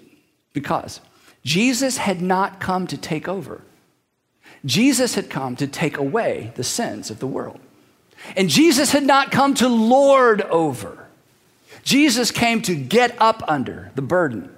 because 0.51 0.99
Jesus 1.43 1.97
had 1.97 2.21
not 2.21 2.59
come 2.59 2.87
to 2.87 2.97
take 2.97 3.27
over. 3.27 3.61
Jesus 4.65 5.15
had 5.15 5.29
come 5.29 5.55
to 5.57 5.67
take 5.67 5.97
away 5.97 6.53
the 6.55 6.63
sins 6.63 7.09
of 7.09 7.19
the 7.19 7.27
world. 7.27 7.59
And 8.37 8.49
Jesus 8.49 8.91
had 8.91 9.03
not 9.03 9.31
come 9.31 9.53
to 9.55 9.67
lord 9.67 10.41
over. 10.43 11.07
Jesus 11.83 12.31
came 12.31 12.61
to 12.61 12.75
get 12.75 13.13
up 13.19 13.43
under 13.47 13.91
the 13.95 14.01
burden 14.01 14.49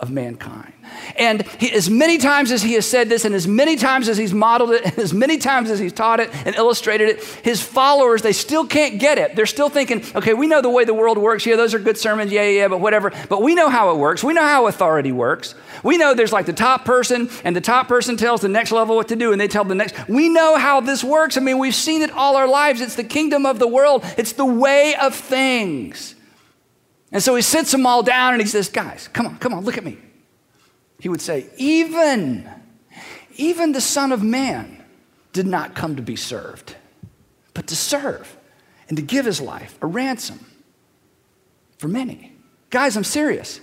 of 0.00 0.10
mankind. 0.10 0.72
And 1.16 1.42
he, 1.58 1.70
as 1.72 1.88
many 1.88 2.18
times 2.18 2.50
as 2.50 2.62
he 2.62 2.74
has 2.74 2.84
said 2.84 3.08
this, 3.08 3.24
and 3.24 3.34
as 3.34 3.46
many 3.46 3.76
times 3.76 4.08
as 4.08 4.16
he's 4.16 4.34
modeled 4.34 4.70
it, 4.70 4.82
and 4.84 4.98
as 4.98 5.14
many 5.14 5.38
times 5.38 5.70
as 5.70 5.78
he's 5.78 5.92
taught 5.92 6.20
it 6.20 6.30
and 6.44 6.54
illustrated 6.56 7.08
it, 7.10 7.24
his 7.24 7.62
followers, 7.62 8.20
they 8.20 8.32
still 8.32 8.66
can't 8.66 8.98
get 8.98 9.18
it. 9.18 9.36
They're 9.36 9.46
still 9.46 9.68
thinking, 9.68 10.04
okay, 10.16 10.34
we 10.34 10.46
know 10.46 10.60
the 10.60 10.70
way 10.70 10.84
the 10.84 10.94
world 10.94 11.16
works. 11.16 11.46
Yeah, 11.46 11.56
those 11.56 11.74
are 11.74 11.78
good 11.78 11.96
sermons. 11.96 12.32
Yeah, 12.32 12.42
yeah, 12.42 12.62
yeah, 12.62 12.68
but 12.68 12.80
whatever. 12.80 13.12
But 13.28 13.42
we 13.42 13.54
know 13.54 13.68
how 13.68 13.94
it 13.94 13.98
works. 13.98 14.24
We 14.24 14.34
know 14.34 14.42
how 14.42 14.66
authority 14.66 15.12
works. 15.12 15.54
We 15.84 15.96
know 15.96 16.12
there's 16.12 16.32
like 16.32 16.46
the 16.46 16.52
top 16.52 16.84
person, 16.84 17.30
and 17.44 17.54
the 17.54 17.60
top 17.60 17.86
person 17.86 18.16
tells 18.16 18.40
the 18.40 18.48
next 18.48 18.72
level 18.72 18.96
what 18.96 19.08
to 19.08 19.16
do, 19.16 19.32
and 19.32 19.40
they 19.40 19.48
tell 19.48 19.64
the 19.64 19.74
next. 19.74 20.08
We 20.08 20.28
know 20.28 20.56
how 20.56 20.80
this 20.80 21.04
works. 21.04 21.36
I 21.36 21.40
mean, 21.40 21.58
we've 21.58 21.74
seen 21.74 22.02
it 22.02 22.10
all 22.10 22.36
our 22.36 22.48
lives. 22.48 22.80
It's 22.80 22.96
the 22.96 23.04
kingdom 23.04 23.46
of 23.46 23.58
the 23.58 23.68
world, 23.68 24.04
it's 24.18 24.32
the 24.32 24.44
way 24.44 24.94
of 25.00 25.14
things. 25.14 26.13
And 27.14 27.22
so 27.22 27.36
he 27.36 27.42
sits 27.42 27.70
them 27.70 27.86
all 27.86 28.02
down 28.02 28.34
and 28.34 28.42
he 28.42 28.48
says, 28.48 28.68
Guys, 28.68 29.08
come 29.12 29.26
on, 29.26 29.38
come 29.38 29.54
on, 29.54 29.64
look 29.64 29.78
at 29.78 29.84
me. 29.84 29.96
He 30.98 31.08
would 31.08 31.20
say, 31.20 31.46
Even, 31.56 32.50
even 33.36 33.70
the 33.70 33.80
Son 33.80 34.10
of 34.10 34.22
Man 34.22 34.82
did 35.32 35.46
not 35.46 35.76
come 35.76 35.94
to 35.94 36.02
be 36.02 36.16
served, 36.16 36.74
but 37.54 37.68
to 37.68 37.76
serve 37.76 38.36
and 38.88 38.96
to 38.96 39.02
give 39.02 39.24
his 39.24 39.40
life 39.40 39.78
a 39.80 39.86
ransom 39.86 40.44
for 41.78 41.86
many. 41.86 42.32
Guys, 42.70 42.96
I'm 42.96 43.04
serious. 43.04 43.60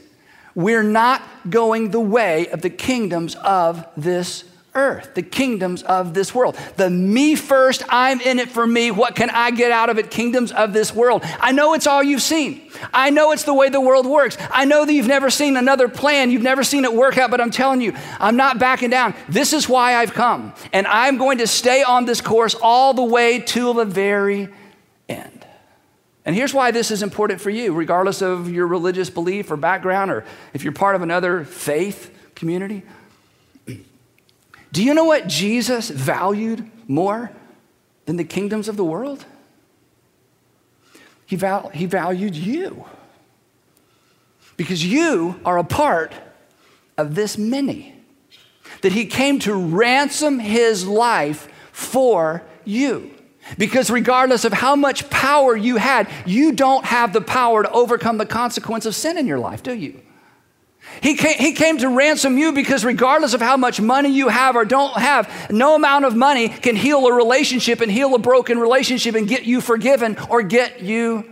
We're 0.56 0.84
not 0.84 1.22
going 1.50 1.92
the 1.92 2.00
way 2.00 2.48
of 2.48 2.62
the 2.62 2.70
kingdoms 2.70 3.36
of 3.36 3.86
this 3.98 4.46
earth, 4.74 5.16
the 5.16 5.22
kingdoms 5.22 5.84
of 5.84 6.14
this 6.14 6.34
world. 6.34 6.58
The 6.78 6.90
me 6.90 7.36
first, 7.36 7.84
I'm 7.90 8.22
in 8.22 8.40
it 8.40 8.50
for 8.50 8.66
me. 8.66 8.90
What 8.90 9.16
can 9.16 9.30
I 9.30 9.52
get 9.52 9.72
out 9.72 9.90
of 9.90 9.98
it? 9.98 10.10
Kingdoms 10.10 10.52
of 10.52 10.72
this 10.72 10.96
world. 10.96 11.24
I 11.40 11.52
know 11.52 11.74
it's 11.74 11.88
all 11.88 12.02
you've 12.02 12.22
seen. 12.22 12.72
I 12.94 13.10
know 13.10 13.34
it's 13.34 13.44
the 13.44 13.54
way 13.54 13.68
the 13.68 13.82
world 13.82 14.06
works. 14.06 14.38
I 14.50 14.64
know 14.64 14.86
that 14.86 14.94
you've 14.94 15.08
never 15.08 15.30
seen 15.30 15.58
another 15.58 15.90
plan. 15.90 16.32
You've 16.32 16.42
never 16.42 16.64
seen 16.64 16.86
it 16.86 16.94
work 16.94 17.18
out, 17.18 17.32
but 17.32 17.42
I'm 17.42 17.52
telling 17.52 17.82
you, 17.82 17.94
I'm 18.20 18.38
not 18.38 18.60
backing 18.60 18.90
down. 18.90 19.14
This 19.28 19.52
is 19.52 19.68
why 19.68 19.96
I've 19.96 20.14
come. 20.14 20.54
And 20.72 20.88
I'm 20.88 21.18
going 21.18 21.40
to 21.40 21.48
stay 21.48 21.84
on 21.84 22.06
this 22.06 22.22
course 22.22 22.56
all 22.56 22.94
the 22.94 23.04
way 23.04 23.40
to 23.40 23.74
the 23.74 23.86
very 23.86 24.48
end. 25.10 25.46
And 26.24 26.36
here's 26.36 26.54
why 26.54 26.72
this 26.72 26.92
is 26.92 27.04
important 27.04 27.42
for 27.42 27.50
you, 27.50 27.74
regardless 27.74 28.22
of 28.22 28.50
your 28.50 28.68
religious 28.68 29.10
belief 29.10 29.52
or 29.52 29.58
background, 29.58 30.12
or 30.12 30.24
if 30.54 30.64
you're 30.64 30.72
part 30.72 30.96
of 30.96 31.02
another 31.02 31.44
faith 31.44 32.16
community. 32.36 32.84
Do 34.72 34.84
you 34.84 34.94
know 34.94 35.04
what 35.04 35.28
Jesus 35.28 35.90
valued 35.90 36.70
more 36.88 37.32
than 38.06 38.18
the 38.18 38.24
kingdoms 38.24 38.68
of 38.68 38.78
the 38.78 38.86
world? 38.86 39.26
He, 41.26 41.36
val- 41.36 41.70
he 41.70 41.86
valued 41.86 42.36
you. 42.36 42.86
Because 44.58 44.86
you 44.86 45.40
are 45.46 45.58
a 45.58 45.64
part 45.64 46.14
of 46.98 47.16
this 47.16 47.38
many. 47.38 47.96
That 48.82 48.92
he 48.92 49.06
came 49.06 49.40
to 49.40 49.54
ransom 49.54 50.40
his 50.40 50.86
life 50.88 51.48
for 51.72 52.44
you. 52.66 53.12
Because 53.58 53.90
regardless 53.90 54.46
of 54.46 54.54
how 54.54 54.76
much 54.76 55.10
power 55.10 55.56
you 55.56 55.78
had, 55.78 56.10
you 56.26 56.52
don't 56.52 56.86
have 56.86 57.12
the 57.12 57.22
power 57.22 57.64
to 57.64 57.72
overcome 57.72 58.18
the 58.18 58.26
consequence 58.26 58.86
of 58.86 58.96
sin 58.96 59.18
in 59.18 59.28
your 59.28 59.40
life, 59.40 59.64
do 59.64 59.74
you? 59.74 60.02
He 61.00 61.16
came, 61.16 61.38
he 61.38 61.54
came 61.54 61.78
to 61.80 61.90
ransom 61.90 62.38
you 62.38 62.52
because, 62.52 62.84
regardless 62.84 63.34
of 63.34 63.42
how 63.42 63.58
much 63.58 63.80
money 63.80 64.10
you 64.10 64.28
have 64.28 64.56
or 64.56 64.66
don't 64.66 64.96
have, 64.98 65.50
no 65.50 65.76
amount 65.76 66.06
of 66.06 66.16
money 66.16 66.50
can 66.50 66.76
heal 66.76 67.08
a 67.08 67.14
relationship 67.14 67.82
and 67.82 67.92
heal 67.92 68.14
a 68.14 68.20
broken 68.20 68.60
relationship 68.60 69.16
and 69.16 69.28
get 69.28 69.46
you 69.46 69.62
forgiven 69.62 70.18
or 70.30 70.44
get 70.44 70.82
you 70.82 71.32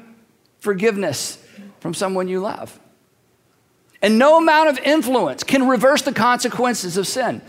forgiveness 0.59 1.43
from 1.81 1.93
someone 1.93 2.27
you 2.27 2.39
love. 2.39 2.79
And 4.01 4.17
no 4.17 4.37
amount 4.37 4.69
of 4.69 4.79
influence 4.79 5.43
can 5.43 5.67
reverse 5.67 6.01
the 6.03 6.13
consequences 6.13 6.95
of 6.97 7.05
sin 7.05 7.41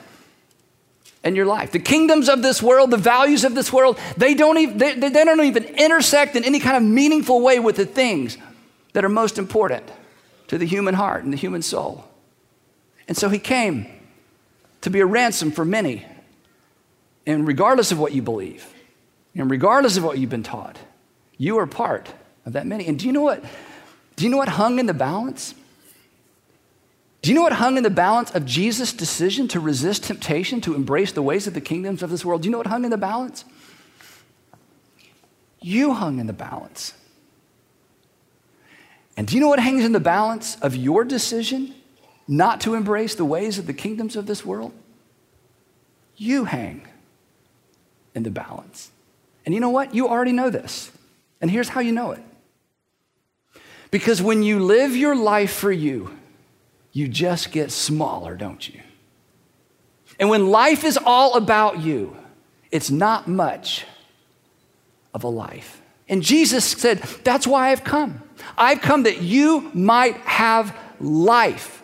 in 1.23 1.37
your 1.37 1.47
life. 1.47 1.71
The 1.71 1.79
kingdoms 1.79 2.29
of 2.29 2.43
this 2.43 2.63
world, 2.63 2.91
the 2.91 2.97
values 2.97 3.45
of 3.45 3.55
this 3.55 3.73
world, 3.73 3.99
they 4.17 4.35
don't 4.35 4.59
even, 4.59 4.79
they, 4.79 4.95
they 4.95 5.25
don't 5.25 5.41
even 5.41 5.65
intersect 5.65 6.35
in 6.35 6.45
any 6.45 6.59
kind 6.59 6.77
of 6.77 6.83
meaningful 6.83 7.41
way 7.41 7.61
with 7.61 7.77
the 7.77 7.87
things 7.87 8.37
that 8.95 9.05
are 9.05 9.09
most 9.09 9.39
important 9.39 9.89
to 10.51 10.59
the 10.59 10.67
human 10.67 10.95
heart 10.95 11.23
and 11.23 11.33
the 11.33 11.37
human 11.37 11.63
soul. 11.63 12.05
And 13.07 13.17
so 13.17 13.29
he 13.29 13.39
came 13.39 13.87
to 14.81 14.91
be 14.91 14.99
a 14.99 15.07
ransom 15.07 15.53
for 15.53 15.65
many. 15.65 16.05
And 17.25 17.47
regardless 17.47 17.93
of 17.93 18.01
what 18.01 18.11
you 18.15 18.21
believe, 18.21 18.67
and 19.37 19.49
regardless 19.49 19.97
of 19.97 20.03
what 20.03 20.19
you've 20.19 20.29
been 20.29 20.43
taught, 20.43 20.77
you 21.39 21.57
are 21.61 21.69
part 21.69 22.13
of 22.45 22.55
that 22.55 22.67
many. 22.67 22.89
And 22.89 22.99
do 22.99 23.07
you 23.07 23.13
know 23.13 23.21
what? 23.21 23.45
Do 24.17 24.25
you 24.25 24.31
know 24.31 24.39
what 24.39 24.49
hung 24.49 24.81
in 24.81 24.87
the 24.87 24.93
balance? 24.93 25.55
Do 27.23 27.31
you 27.31 27.37
know 27.37 27.43
what 27.43 27.53
hung 27.53 27.77
in 27.77 27.85
the 27.85 27.89
balance 27.89 28.33
of 28.33 28.45
Jesus' 28.45 28.93
decision 28.93 29.47
to 29.49 29.61
resist 29.61 30.03
temptation, 30.03 30.61
to 30.63 30.75
embrace 30.75 31.13
the 31.13 31.23
ways 31.23 31.47
of 31.47 31.55
the 31.55 31.61
kingdoms 31.61 32.03
of 32.03 32.11
this 32.11 32.25
world? 32.25 32.43
Do 32.43 32.49
you 32.49 32.51
know 32.51 32.59
what 32.59 32.67
hung 32.67 32.83
in 32.83 32.91
the 32.91 32.99
balance? 32.99 33.45
You 35.61 35.95
hung 35.95 36.19
in 36.19 36.27
the 36.27 36.33
balance. 36.33 36.95
And 39.21 39.29
do 39.29 39.35
you 39.35 39.41
know 39.43 39.49
what 39.49 39.61
hangs 39.61 39.85
in 39.85 39.93
the 39.93 40.01
balance 40.01 40.57
of 40.63 40.75
your 40.75 41.05
decision 41.05 41.75
not 42.27 42.63
to 42.63 42.73
embrace 42.73 43.17
the 43.17 43.25
ways 43.27 43.59
of 43.59 43.67
the 43.67 43.75
kingdoms 43.75 44.17
of 44.17 44.25
this 44.25 44.47
world? 44.47 44.73
You 46.17 46.47
hang 46.47 46.89
in 48.15 48.23
the 48.23 48.31
balance. 48.31 48.91
And 49.45 49.55
you 49.55 49.61
know 49.61 49.69
what? 49.69 49.95
You 49.95 50.09
already 50.09 50.33
know 50.33 50.49
this. 50.49 50.91
And 51.39 51.51
here's 51.51 51.69
how 51.69 51.83
you 51.83 51.93
know 51.93 52.13
it. 52.13 52.23
Because 53.91 54.23
when 54.23 54.43
you 54.43 54.59
live 54.59 54.97
your 54.97 55.15
life 55.15 55.53
for 55.53 55.71
you, 55.71 56.17
you 56.91 57.07
just 57.07 57.53
get 57.53 57.71
smaller, 57.71 58.35
don't 58.35 58.67
you? 58.67 58.81
And 60.19 60.31
when 60.31 60.49
life 60.49 60.83
is 60.83 60.97
all 60.97 61.35
about 61.35 61.79
you, 61.81 62.17
it's 62.71 62.91
not 62.91 63.29
much 63.29 63.85
of 65.13 65.25
a 65.25 65.29
life. 65.29 65.83
And 66.09 66.23
Jesus 66.23 66.65
said, 66.65 67.01
That's 67.23 67.47
why 67.47 67.69
I've 67.69 67.85
come. 67.85 68.23
I've 68.57 68.81
come 68.81 69.05
that 69.05 69.23
you 69.23 69.71
might 69.75 70.17
have 70.19 70.77
life. 71.01 71.83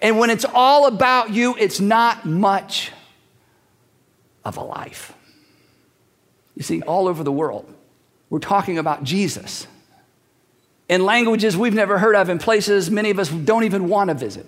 And 0.00 0.18
when 0.18 0.30
it's 0.30 0.44
all 0.44 0.86
about 0.86 1.30
you, 1.30 1.56
it's 1.58 1.80
not 1.80 2.24
much 2.24 2.90
of 4.44 4.56
a 4.56 4.62
life. 4.62 5.14
You 6.56 6.62
see, 6.62 6.82
all 6.82 7.08
over 7.08 7.22
the 7.22 7.32
world, 7.32 7.72
we're 8.30 8.38
talking 8.38 8.78
about 8.78 9.04
Jesus 9.04 9.66
in 10.88 11.04
languages 11.04 11.56
we've 11.56 11.74
never 11.74 11.98
heard 11.98 12.14
of, 12.14 12.28
in 12.28 12.38
places 12.38 12.90
many 12.90 13.10
of 13.10 13.18
us 13.18 13.30
don't 13.30 13.64
even 13.64 13.88
want 13.88 14.08
to 14.08 14.14
visit. 14.14 14.46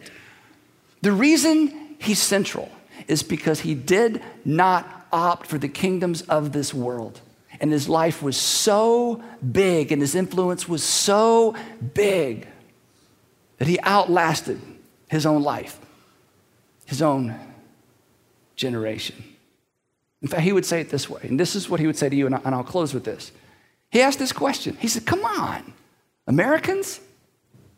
The 1.00 1.12
reason 1.12 1.96
he's 1.98 2.20
central 2.20 2.70
is 3.08 3.22
because 3.22 3.60
he 3.60 3.74
did 3.74 4.22
not 4.44 5.06
opt 5.12 5.46
for 5.46 5.58
the 5.58 5.68
kingdoms 5.68 6.22
of 6.22 6.52
this 6.52 6.74
world. 6.74 7.20
And 7.64 7.72
his 7.72 7.88
life 7.88 8.22
was 8.22 8.36
so 8.36 9.22
big 9.52 9.90
and 9.90 10.02
his 10.02 10.14
influence 10.14 10.68
was 10.68 10.82
so 10.84 11.56
big 11.94 12.46
that 13.56 13.66
he 13.66 13.80
outlasted 13.80 14.60
his 15.08 15.24
own 15.24 15.42
life, 15.42 15.80
his 16.84 17.00
own 17.00 17.34
generation. 18.54 19.16
In 20.20 20.28
fact, 20.28 20.42
he 20.42 20.52
would 20.52 20.66
say 20.66 20.82
it 20.82 20.90
this 20.90 21.08
way, 21.08 21.22
and 21.22 21.40
this 21.40 21.56
is 21.56 21.70
what 21.70 21.80
he 21.80 21.86
would 21.86 21.96
say 21.96 22.10
to 22.10 22.14
you, 22.14 22.26
and 22.26 22.34
I'll 22.34 22.62
close 22.62 22.92
with 22.92 23.04
this. 23.04 23.32
He 23.90 24.02
asked 24.02 24.18
this 24.18 24.30
question. 24.30 24.76
He 24.78 24.86
said, 24.86 25.06
Come 25.06 25.24
on, 25.24 25.72
Americans? 26.26 27.00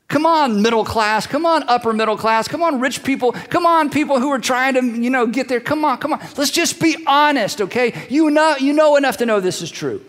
Come 0.09 0.25
on, 0.25 0.63
middle 0.63 0.85
class. 0.85 1.27
Come 1.27 1.45
on, 1.45 1.65
upper 1.69 1.93
middle 1.93 2.17
class. 2.17 2.47
Come 2.47 2.63
on, 2.63 2.81
rich 2.81 3.03
people. 3.03 3.33
Come 3.33 3.67
on, 3.67 3.91
people 3.91 4.21
who 4.21 4.31
are 4.31 4.39
trying 4.39 4.75
to, 4.75 4.85
you 4.85 5.11
know, 5.11 5.27
get 5.27 5.49
there. 5.49 5.61
Come 5.61 5.85
on, 5.85 5.99
come 5.99 6.13
on. 6.13 6.21
Let's 6.37 6.51
just 6.51 6.81
be 6.81 6.97
honest, 7.07 7.61
okay? 7.61 8.07
You 8.09 8.31
know, 8.31 8.57
you 8.57 8.73
know 8.73 8.97
enough 8.97 9.17
to 9.19 9.27
know 9.27 9.41
this 9.41 9.63
is 9.63 9.71
true. 9.71 10.05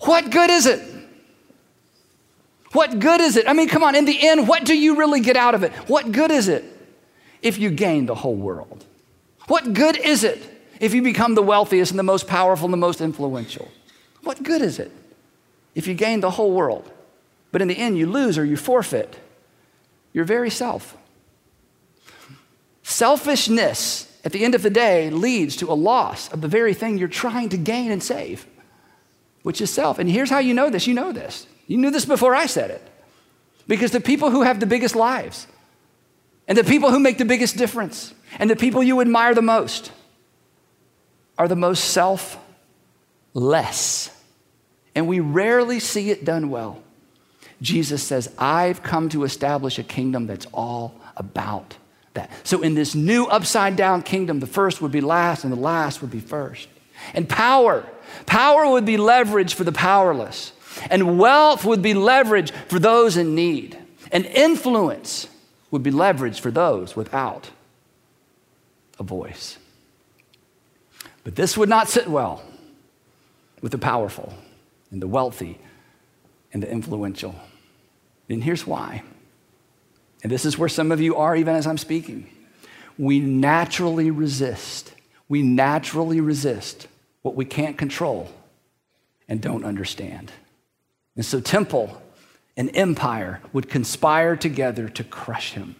What 0.00 0.30
good 0.30 0.50
is 0.50 0.66
it? 0.66 0.82
What 2.72 2.98
good 2.98 3.20
is 3.20 3.36
it? 3.36 3.48
I 3.48 3.52
mean, 3.52 3.68
come 3.68 3.82
on, 3.84 3.94
in 3.94 4.04
the 4.04 4.28
end, 4.28 4.48
what 4.48 4.64
do 4.64 4.76
you 4.76 4.98
really 4.98 5.20
get 5.20 5.36
out 5.36 5.54
of 5.54 5.62
it? 5.62 5.72
What 5.88 6.12
good 6.12 6.30
is 6.30 6.48
it 6.48 6.64
if 7.40 7.58
you 7.58 7.70
gain 7.70 8.06
the 8.06 8.14
whole 8.14 8.34
world? 8.34 8.84
What 9.46 9.72
good 9.72 9.96
is 9.96 10.24
it 10.24 10.42
if 10.80 10.92
you 10.92 11.00
become 11.00 11.34
the 11.34 11.42
wealthiest 11.42 11.92
and 11.92 11.98
the 11.98 12.04
most 12.04 12.26
powerful 12.26 12.66
and 12.66 12.72
the 12.72 12.78
most 12.78 13.00
influential? 13.00 13.70
What 14.24 14.42
good 14.42 14.60
is 14.60 14.78
it 14.78 14.90
if 15.74 15.86
you 15.86 15.94
gain 15.94 16.20
the 16.20 16.30
whole 16.30 16.52
world? 16.52 16.90
But 17.54 17.62
in 17.62 17.68
the 17.68 17.78
end, 17.78 17.96
you 17.96 18.06
lose 18.06 18.36
or 18.36 18.44
you 18.44 18.56
forfeit 18.56 19.16
your 20.12 20.24
very 20.24 20.50
self. 20.50 20.96
Selfishness, 22.82 24.12
at 24.24 24.32
the 24.32 24.44
end 24.44 24.56
of 24.56 24.62
the 24.62 24.70
day, 24.70 25.08
leads 25.08 25.54
to 25.58 25.70
a 25.70 25.74
loss 25.74 26.28
of 26.32 26.40
the 26.40 26.48
very 26.48 26.74
thing 26.74 26.98
you're 26.98 27.06
trying 27.06 27.50
to 27.50 27.56
gain 27.56 27.92
and 27.92 28.02
save, 28.02 28.44
which 29.44 29.60
is 29.60 29.70
self. 29.70 30.00
And 30.00 30.10
here's 30.10 30.30
how 30.30 30.40
you 30.40 30.52
know 30.52 30.68
this 30.68 30.88
you 30.88 30.94
know 30.94 31.12
this. 31.12 31.46
You 31.68 31.76
knew 31.76 31.92
this 31.92 32.04
before 32.04 32.34
I 32.34 32.46
said 32.46 32.72
it. 32.72 32.82
Because 33.68 33.92
the 33.92 34.00
people 34.00 34.30
who 34.30 34.42
have 34.42 34.58
the 34.58 34.66
biggest 34.66 34.96
lives, 34.96 35.46
and 36.48 36.58
the 36.58 36.64
people 36.64 36.90
who 36.90 36.98
make 36.98 37.18
the 37.18 37.24
biggest 37.24 37.56
difference, 37.56 38.12
and 38.40 38.50
the 38.50 38.56
people 38.56 38.82
you 38.82 39.00
admire 39.00 39.32
the 39.32 39.42
most 39.42 39.92
are 41.38 41.46
the 41.46 41.54
most 41.54 41.84
selfless. 41.84 42.40
And 44.96 45.06
we 45.06 45.20
rarely 45.20 45.78
see 45.78 46.10
it 46.10 46.24
done 46.24 46.50
well. 46.50 46.82
Jesus 47.64 48.02
says, 48.02 48.30
I've 48.38 48.82
come 48.82 49.08
to 49.08 49.24
establish 49.24 49.78
a 49.78 49.82
kingdom 49.82 50.26
that's 50.26 50.44
all 50.52 50.94
about 51.16 51.76
that. 52.12 52.30
So, 52.44 52.60
in 52.60 52.74
this 52.74 52.94
new 52.94 53.24
upside 53.24 53.74
down 53.74 54.02
kingdom, 54.02 54.40
the 54.40 54.46
first 54.46 54.82
would 54.82 54.92
be 54.92 55.00
last 55.00 55.44
and 55.44 55.52
the 55.52 55.58
last 55.58 56.02
would 56.02 56.10
be 56.10 56.20
first. 56.20 56.68
And 57.14 57.26
power, 57.26 57.88
power 58.26 58.70
would 58.70 58.84
be 58.84 58.98
leverage 58.98 59.54
for 59.54 59.64
the 59.64 59.72
powerless, 59.72 60.52
and 60.90 61.18
wealth 61.18 61.64
would 61.64 61.80
be 61.80 61.94
leverage 61.94 62.52
for 62.68 62.78
those 62.78 63.16
in 63.16 63.34
need, 63.34 63.78
and 64.12 64.26
influence 64.26 65.28
would 65.70 65.82
be 65.82 65.90
leverage 65.90 66.40
for 66.40 66.50
those 66.50 66.94
without 66.94 67.50
a 68.98 69.02
voice. 69.02 69.56
But 71.24 71.34
this 71.34 71.56
would 71.56 71.70
not 71.70 71.88
sit 71.88 72.08
well 72.08 72.42
with 73.62 73.72
the 73.72 73.78
powerful 73.78 74.34
and 74.90 75.00
the 75.00 75.08
wealthy 75.08 75.58
and 76.52 76.62
the 76.62 76.70
influential. 76.70 77.34
And 78.28 78.42
here's 78.42 78.66
why. 78.66 79.02
And 80.22 80.32
this 80.32 80.44
is 80.44 80.58
where 80.58 80.68
some 80.68 80.90
of 80.90 81.00
you 81.00 81.16
are, 81.16 81.36
even 81.36 81.54
as 81.54 81.66
I'm 81.66 81.78
speaking. 81.78 82.28
We 82.96 83.20
naturally 83.20 84.10
resist. 84.10 84.92
We 85.28 85.42
naturally 85.42 86.20
resist 86.20 86.86
what 87.22 87.34
we 87.34 87.44
can't 87.44 87.76
control 87.76 88.30
and 89.28 89.40
don't 89.40 89.64
understand. 89.64 90.32
And 91.16 91.24
so, 91.24 91.40
temple 91.40 92.00
and 92.56 92.74
empire 92.74 93.40
would 93.52 93.68
conspire 93.68 94.36
together 94.36 94.88
to 94.88 95.04
crush 95.04 95.52
him. 95.52 95.76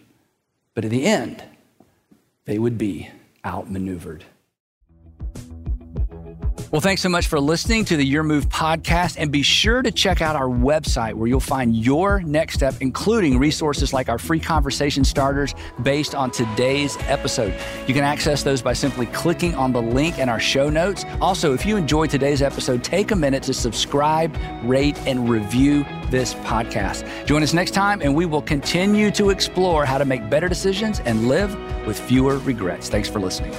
But 0.73 0.85
in 0.85 0.91
the 0.91 1.05
end, 1.05 1.43
they 2.45 2.59
would 2.59 2.77
be 2.77 3.09
outmaneuvered. 3.45 4.25
Well, 6.71 6.81
thanks 6.81 7.01
so 7.01 7.09
much 7.09 7.27
for 7.27 7.39
listening 7.39 7.85
to 7.85 7.95
the 7.95 8.03
Your 8.03 8.23
Move 8.23 8.49
podcast. 8.49 9.17
And 9.19 9.31
be 9.31 9.43
sure 9.43 9.81
to 9.81 9.91
check 9.91 10.21
out 10.21 10.35
our 10.35 10.49
website 10.49 11.13
where 11.13 11.27
you'll 11.27 11.39
find 11.39 11.75
your 11.75 12.21
next 12.21 12.55
step, 12.55 12.75
including 12.81 13.37
resources 13.37 13.93
like 13.93 14.09
our 14.09 14.17
free 14.17 14.39
conversation 14.39 15.03
starters 15.03 15.53
based 15.83 16.15
on 16.15 16.31
today's 16.31 16.97
episode. 17.01 17.53
You 17.87 17.93
can 17.93 18.03
access 18.03 18.43
those 18.43 18.61
by 18.61 18.73
simply 18.73 19.05
clicking 19.07 19.53
on 19.55 19.71
the 19.71 19.81
link 19.81 20.17
in 20.17 20.27
our 20.27 20.39
show 20.39 20.69
notes. 20.69 21.05
Also, 21.21 21.53
if 21.53 21.65
you 21.65 21.77
enjoyed 21.77 22.09
today's 22.09 22.41
episode, 22.41 22.83
take 22.83 23.11
a 23.11 23.15
minute 23.15 23.43
to 23.43 23.53
subscribe, 23.53 24.35
rate, 24.63 24.97
and 25.05 25.29
review 25.29 25.85
this 26.09 26.33
podcast. 26.33 27.05
Join 27.25 27.43
us 27.43 27.53
next 27.53 27.71
time, 27.71 28.01
and 28.01 28.13
we 28.13 28.25
will 28.25 28.41
continue 28.41 29.11
to 29.11 29.29
explore 29.29 29.85
how 29.85 29.97
to 29.97 30.05
make 30.05 30.29
better 30.29 30.49
decisions 30.49 30.99
and 31.01 31.27
live 31.27 31.55
with 31.85 31.99
fewer 31.99 32.39
regrets. 32.39 32.89
Thanks 32.89 33.07
for 33.07 33.19
listening. 33.19 33.53